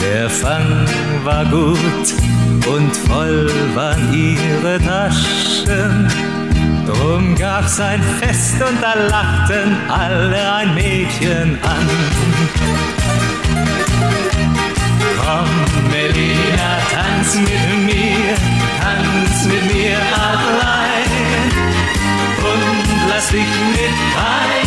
Der 0.00 0.30
Fang 0.30 0.86
war 1.24 1.44
gut 1.46 2.06
und 2.72 2.96
voll 3.08 3.50
waren 3.74 4.14
ihre 4.14 4.78
Taschen. 4.78 6.08
Drum 6.86 7.34
gab's 7.34 7.80
ein 7.80 8.02
Fest 8.20 8.54
und 8.62 8.80
da 8.80 8.94
lachten 8.94 9.76
alle 9.88 10.52
ein 10.54 10.74
Mädchen 10.74 11.58
an. 11.62 12.99
Komm, 15.30 15.46
Melina, 15.90 16.70
tanz 16.92 17.36
mit 17.36 17.86
mir, 17.86 18.34
tanz 18.80 19.44
mit 19.44 19.64
mir 19.72 19.96
allein. 19.96 21.50
Und 22.50 23.08
lass 23.08 23.28
dich 23.28 23.52
mit 23.70 23.96
keinem 24.16 24.59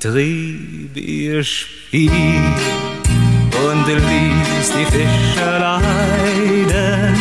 trieb 0.00 0.96
ihr 0.96 1.44
Spiel 1.44 2.10
und 2.10 3.86
ließ 3.86 4.72
die 4.72 4.86
Fischer 4.86 5.58
leiden. 5.58 7.14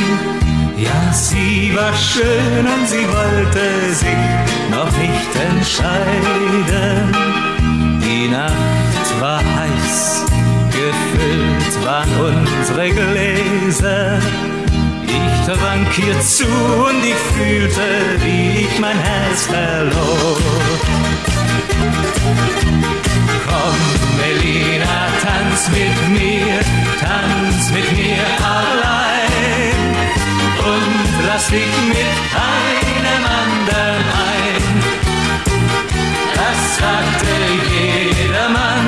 Ja, 0.78 1.12
sie 1.12 1.76
war 1.76 1.94
schön 1.94 2.66
und 2.66 2.88
sie 2.88 3.06
wollte 3.06 3.94
sich 3.94 4.26
noch 4.72 4.92
nicht 4.98 5.36
entscheiden. 5.52 7.14
Die 8.02 8.30
Nacht 8.30 9.20
war 9.20 9.40
heiß, 9.40 10.24
gefüllt 10.72 11.86
waren 11.86 12.10
unsere 12.30 12.90
Gläser. 12.92 14.20
Ich 15.04 15.46
trank 15.46 16.00
ihr 16.08 16.20
zu 16.22 16.46
und 16.46 17.04
ich 17.04 17.22
fühlte, 17.36 17.88
wie 18.24 18.62
ich 18.62 18.80
mein 18.80 18.98
Herz 18.98 19.48
verlor. 19.48 20.38
Komm, 23.48 23.78
Melina, 24.20 24.98
tanz 25.24 25.70
mit 25.70 25.98
mir, 26.10 26.60
tanz 27.00 27.72
mit 27.72 27.92
mir 27.98 28.26
allein 28.58 29.90
und 30.72 31.26
lass 31.28 31.48
dich 31.48 31.76
mit 31.88 32.16
keinem 32.36 33.24
anderen 33.42 34.06
ein. 34.32 34.64
Das 36.36 36.60
sagte 36.80 37.34
jedermann. 37.74 38.88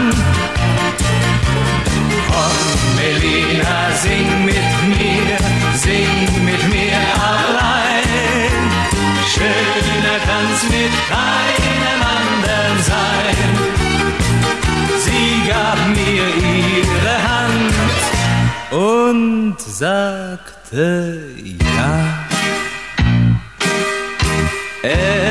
Komm, 2.30 2.58
Melina, 2.98 3.80
sing 4.04 4.46
mit 4.46 4.72
mir, 4.92 5.38
sing 5.76 6.46
mit 6.46 6.64
mir 6.74 7.00
allein. 7.34 8.62
Schöner 9.34 10.18
kann's 10.26 10.64
mit 10.70 10.94
anderen 11.10 11.61
sein. 12.82 13.36
Sie 15.06 15.50
gab 15.50 15.80
mir 15.90 16.26
ihre 16.54 17.16
Hand 17.30 17.74
und 18.72 19.56
sagte 19.60 21.20
ja. 21.46 22.28
Es 24.84 25.31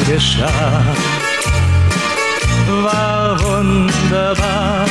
geschah. 0.00 0.84
War 2.82 3.38
wunderbar. 3.40 4.86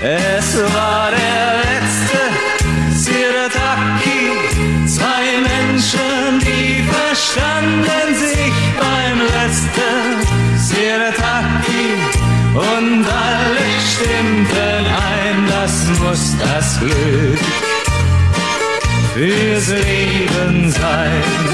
Es 0.00 0.56
war 0.74 1.10
der 1.10 1.44
letzte 1.66 2.20
Sirataki. 3.04 4.22
Zwei 4.86 5.24
Menschen, 5.50 6.40
die 6.40 6.82
verstanden 6.82 8.08
sich 8.14 8.54
beim 8.78 9.18
letzten 9.36 9.94
Sirataki. 10.58 11.86
Und 12.54 13.04
alle 13.06 13.68
stimmten 13.90 14.84
ein, 15.14 15.48
das 15.48 15.74
muss 16.00 16.36
das 16.38 16.78
Glück 16.80 17.38
fürs 19.14 19.68
Leben 19.68 20.70
sein. 20.70 21.51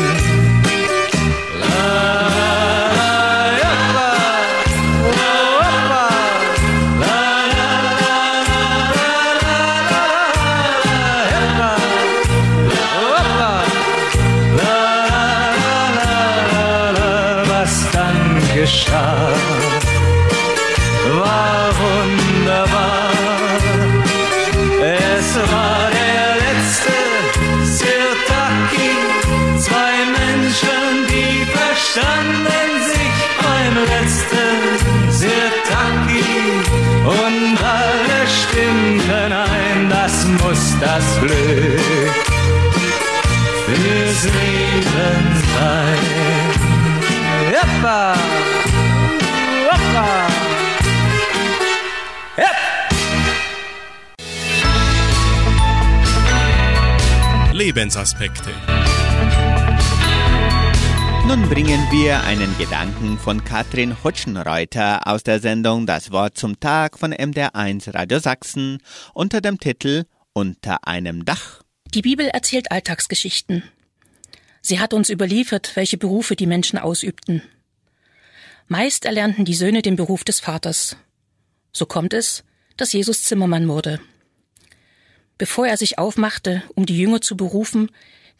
Lebensaspekte. 57.78 58.50
Nun 61.28 61.48
bringen 61.48 61.80
wir 61.92 62.24
einen 62.24 62.58
Gedanken 62.58 63.18
von 63.18 63.44
Katrin 63.44 64.02
Hutschenreuter 64.02 65.06
aus 65.06 65.22
der 65.22 65.38
Sendung 65.38 65.86
Das 65.86 66.10
Wort 66.10 66.36
zum 66.36 66.58
Tag 66.58 66.98
von 66.98 67.14
MDR1 67.14 67.94
Radio 67.94 68.18
Sachsen 68.18 68.82
unter 69.14 69.40
dem 69.40 69.60
Titel 69.60 70.06
Unter 70.32 70.88
einem 70.88 71.24
Dach. 71.24 71.62
Die 71.94 72.02
Bibel 72.02 72.26
erzählt 72.26 72.72
Alltagsgeschichten. 72.72 73.62
Sie 74.60 74.80
hat 74.80 74.92
uns 74.92 75.08
überliefert, 75.08 75.76
welche 75.76 75.98
Berufe 75.98 76.34
die 76.34 76.46
Menschen 76.46 76.80
ausübten. 76.80 77.42
Meist 78.66 79.04
erlernten 79.04 79.44
die 79.44 79.54
Söhne 79.54 79.82
den 79.82 79.94
Beruf 79.94 80.24
des 80.24 80.40
Vaters. 80.40 80.96
So 81.72 81.86
kommt 81.86 82.12
es, 82.12 82.42
dass 82.76 82.92
Jesus 82.92 83.22
Zimmermann 83.22 83.68
wurde. 83.68 84.00
Bevor 85.38 85.66
er 85.68 85.76
sich 85.76 85.98
aufmachte, 85.98 86.62
um 86.74 86.84
die 86.84 86.98
Jünger 86.98 87.20
zu 87.20 87.36
berufen, 87.36 87.90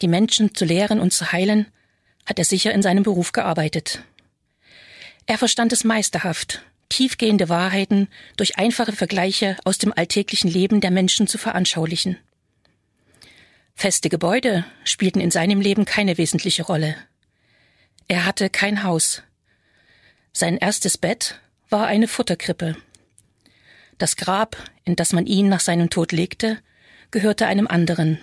die 0.01 0.07
Menschen 0.07 0.53
zu 0.53 0.65
lehren 0.65 0.99
und 0.99 1.13
zu 1.13 1.31
heilen, 1.31 1.67
hat 2.25 2.37
er 2.37 2.45
sicher 2.45 2.73
in 2.73 2.81
seinem 2.81 3.03
Beruf 3.03 3.31
gearbeitet. 3.31 4.03
Er 5.25 5.37
verstand 5.37 5.73
es 5.73 5.83
meisterhaft, 5.83 6.61
tiefgehende 6.89 7.49
Wahrheiten 7.49 8.07
durch 8.35 8.57
einfache 8.57 8.91
Vergleiche 8.91 9.57
aus 9.63 9.77
dem 9.77 9.93
alltäglichen 9.95 10.49
Leben 10.49 10.81
der 10.81 10.91
Menschen 10.91 11.27
zu 11.27 11.37
veranschaulichen. 11.37 12.17
Feste 13.75 14.09
Gebäude 14.09 14.65
spielten 14.83 15.21
in 15.21 15.31
seinem 15.31 15.61
Leben 15.61 15.85
keine 15.85 16.17
wesentliche 16.17 16.63
Rolle. 16.63 16.95
Er 18.09 18.25
hatte 18.25 18.49
kein 18.49 18.83
Haus. 18.83 19.23
Sein 20.33 20.57
erstes 20.57 20.97
Bett 20.97 21.39
war 21.69 21.87
eine 21.87 22.07
Futterkrippe. 22.07 22.75
Das 23.97 24.15
Grab, 24.15 24.57
in 24.83 24.95
das 24.95 25.13
man 25.13 25.25
ihn 25.25 25.47
nach 25.47 25.59
seinem 25.59 25.89
Tod 25.89 26.11
legte, 26.11 26.59
gehörte 27.11 27.47
einem 27.47 27.67
anderen. 27.67 28.19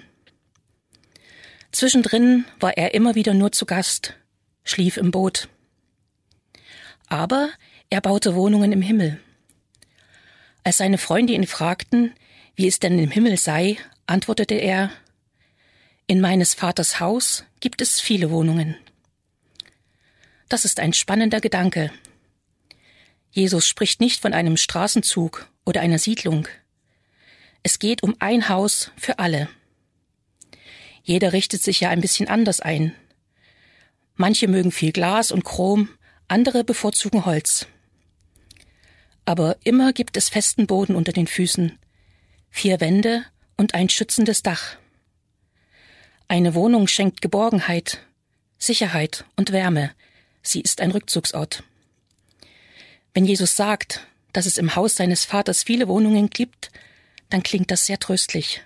Zwischendrin 1.72 2.45
war 2.61 2.76
er 2.76 2.95
immer 2.95 3.14
wieder 3.14 3.34
nur 3.34 3.53
zu 3.53 3.66
Gast, 3.66 4.14
schlief 4.64 4.97
im 4.97 5.11
Boot. 5.11 5.49
Aber 7.09 7.51
er 7.91 8.01
baute 8.01 8.34
Wohnungen 8.34 8.72
im 8.72 8.82
Himmel. 8.82 9.20
Als 10.64 10.78
seine 10.78 10.99
Freunde 10.99 11.32
ihn 11.32 11.47
fragten, 11.47 12.12
wie 12.55 12.66
es 12.66 12.78
denn 12.78 12.99
im 12.99 13.11
Himmel 13.11 13.37
sei, 13.37 13.76
antwortete 14.07 14.55
er 14.55 14.91
In 16.07 16.20
meines 16.20 16.55
Vaters 16.55 16.99
Haus 16.99 17.45
gibt 17.61 17.82
es 17.82 18.01
viele 18.01 18.30
Wohnungen. 18.30 18.76
Das 20.49 20.64
ist 20.64 20.80
ein 20.80 20.93
spannender 20.93 21.41
Gedanke. 21.41 21.93
Jesus 23.30 23.68
spricht 23.68 24.01
nicht 24.01 24.22
von 24.22 24.32
einem 24.32 24.57
Straßenzug 24.57 25.49
oder 25.64 25.82
einer 25.82 25.99
Siedlung. 25.99 26.49
Es 27.67 27.81
geht 27.81 28.05
um 28.05 28.14
ein 28.21 28.49
Haus 28.49 28.93
für 28.97 29.19
alle. 29.19 29.49
Jeder 31.03 31.33
richtet 31.33 31.64
sich 31.64 31.81
ja 31.81 31.89
ein 31.91 32.01
bisschen 32.01 32.29
anders 32.29 32.61
ein. 32.61 32.95
Manche 34.14 34.47
mögen 34.47 34.71
viel 34.71 34.93
Glas 34.93 35.33
und 35.33 35.45
Chrom, 35.45 35.89
andere 36.29 36.62
bevorzugen 36.62 37.25
Holz. 37.27 37.67
Aber 39.25 39.57
immer 39.64 39.93
gibt 39.93 40.17
es 40.17 40.29
festen 40.29 40.69
Boden 40.69 40.95
unter 40.95 41.11
den 41.11 41.27
Füßen, 41.27 41.77
vier 42.51 42.79
Wände 42.81 43.25
und 43.57 43.75
ein 43.75 43.89
schützendes 43.89 44.45
Dach. 44.45 44.77
Eine 46.29 46.55
Wohnung 46.55 46.87
schenkt 46.87 47.21
Geborgenheit, 47.21 47.99
Sicherheit 48.59 49.25
und 49.35 49.51
Wärme. 49.51 49.91
Sie 50.41 50.61
ist 50.61 50.81
ein 50.81 50.93
Rückzugsort. 50.93 51.64
Wenn 53.12 53.25
Jesus 53.25 53.57
sagt, 53.57 54.07
dass 54.33 54.47
es 54.47 54.57
im 54.57 54.77
Haus 54.77 54.95
seines 54.95 55.25
Vaters 55.25 55.64
viele 55.64 55.89
Wohnungen 55.89 56.31
gibt, 56.31 56.71
dann 57.31 57.43
klingt 57.43 57.70
das 57.70 57.87
sehr 57.87 57.99
tröstlich. 57.99 58.62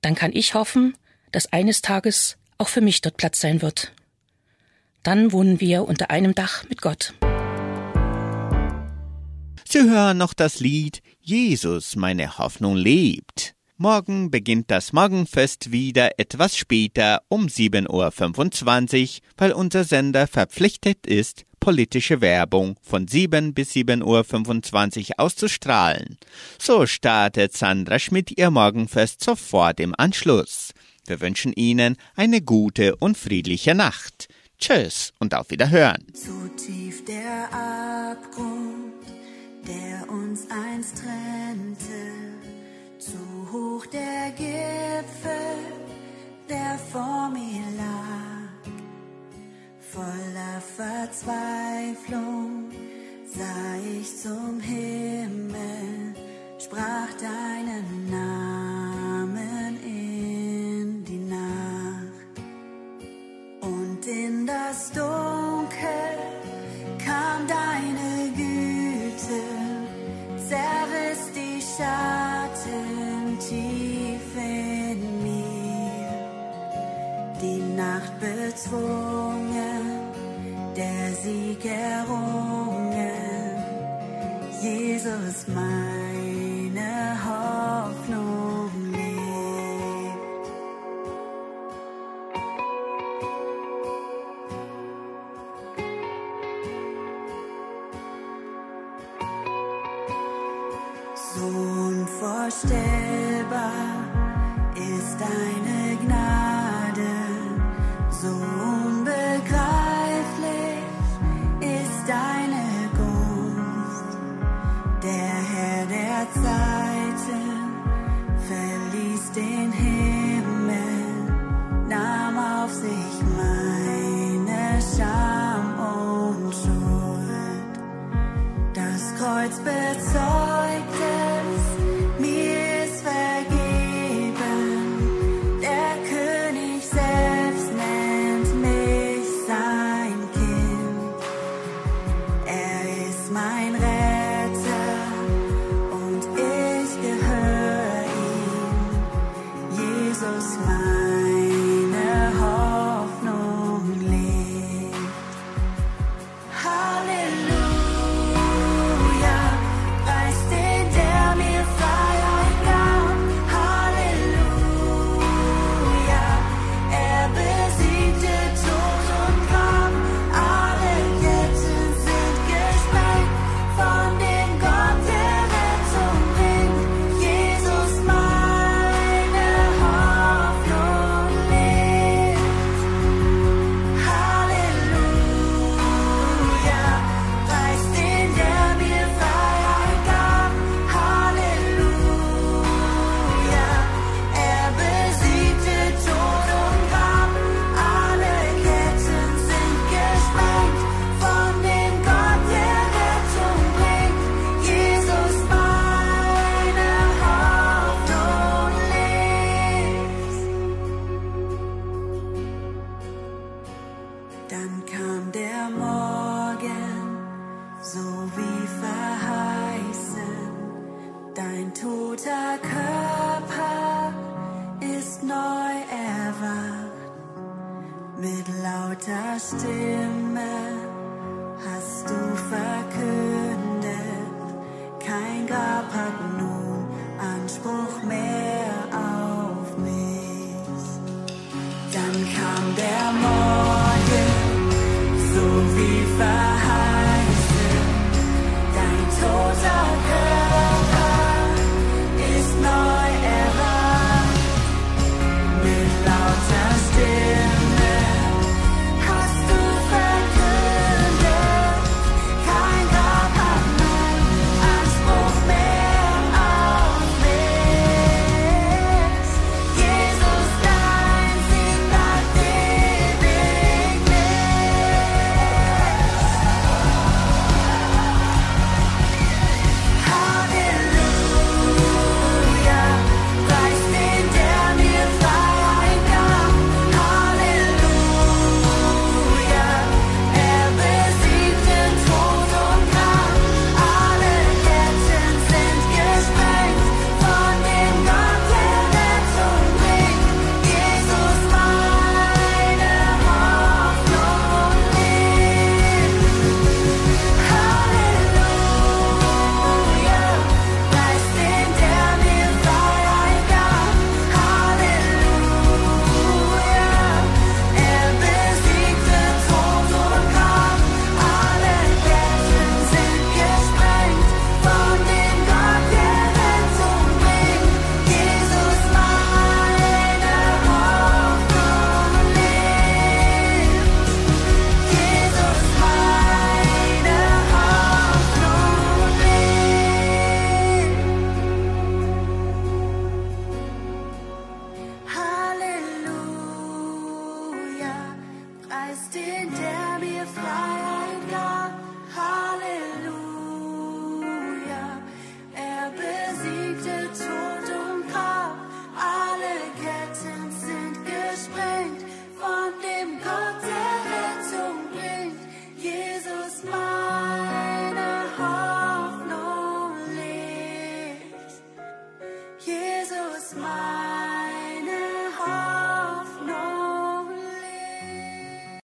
Dann 0.00 0.14
kann 0.14 0.32
ich 0.32 0.54
hoffen, 0.54 0.96
dass 1.32 1.52
eines 1.52 1.82
Tages 1.82 2.36
auch 2.58 2.68
für 2.68 2.80
mich 2.80 3.00
dort 3.00 3.16
Platz 3.16 3.40
sein 3.40 3.62
wird. 3.62 3.92
Dann 5.02 5.32
wohnen 5.32 5.60
wir 5.60 5.86
unter 5.86 6.10
einem 6.10 6.34
Dach 6.34 6.64
mit 6.68 6.82
Gott. 6.82 7.14
Sie 9.68 9.82
hören 9.82 10.18
noch 10.18 10.34
das 10.34 10.60
Lied 10.60 11.00
Jesus, 11.20 11.96
meine 11.96 12.38
Hoffnung 12.38 12.76
lebt. 12.76 13.54
Morgen 13.82 14.30
beginnt 14.30 14.70
das 14.70 14.92
Morgenfest 14.92 15.72
wieder 15.72 16.18
etwas 16.18 16.54
später 16.54 17.22
um 17.28 17.46
7.25 17.46 17.88
Uhr, 17.88 19.22
weil 19.38 19.52
unser 19.52 19.84
Sender 19.84 20.26
verpflichtet 20.26 21.06
ist, 21.06 21.46
politische 21.60 22.20
Werbung 22.20 22.76
von 22.82 23.08
7 23.08 23.54
bis 23.54 23.72
7.25 23.72 25.12
Uhr 25.12 25.20
auszustrahlen. 25.20 26.18
So 26.58 26.84
startet 26.84 27.56
Sandra 27.56 27.98
Schmidt 27.98 28.38
ihr 28.38 28.50
Morgenfest 28.50 29.24
sofort 29.24 29.80
im 29.80 29.94
Anschluss. 29.96 30.74
Wir 31.06 31.22
wünschen 31.22 31.54
Ihnen 31.54 31.96
eine 32.16 32.42
gute 32.42 32.96
und 32.96 33.16
friedliche 33.16 33.74
Nacht. 33.74 34.28
Tschüss 34.58 35.14
und 35.20 35.34
auf 35.34 35.50
Wiederhören. 35.50 36.04
Zu 36.12 36.50
tief 36.54 37.02
der 37.06 37.48
Abgrund, 37.50 39.06
der 39.66 40.06
uns 40.10 40.46
einst 40.50 40.98
trennte, 40.98 42.29
zu 43.00 43.16
hoch 43.50 43.86
der 43.86 44.30
Gipfel, 44.36 45.56
der 46.48 46.78
vor 46.92 47.30
mir 47.30 47.64
lag. 47.76 48.60
Voller 49.80 50.60
Verzweiflung 50.76 52.70
sah 53.24 53.76
ich 53.98 54.16
zum 54.18 54.60
Himmel, 54.60 56.14
sprach 56.58 57.12
deinen 57.18 58.10
Namen 58.10 58.39
bezwungen 78.20 80.10
der 80.76 81.14
Sieg 81.22 81.64
errungen. 81.64 82.90
Jesus, 84.62 85.46
meine 85.48 85.79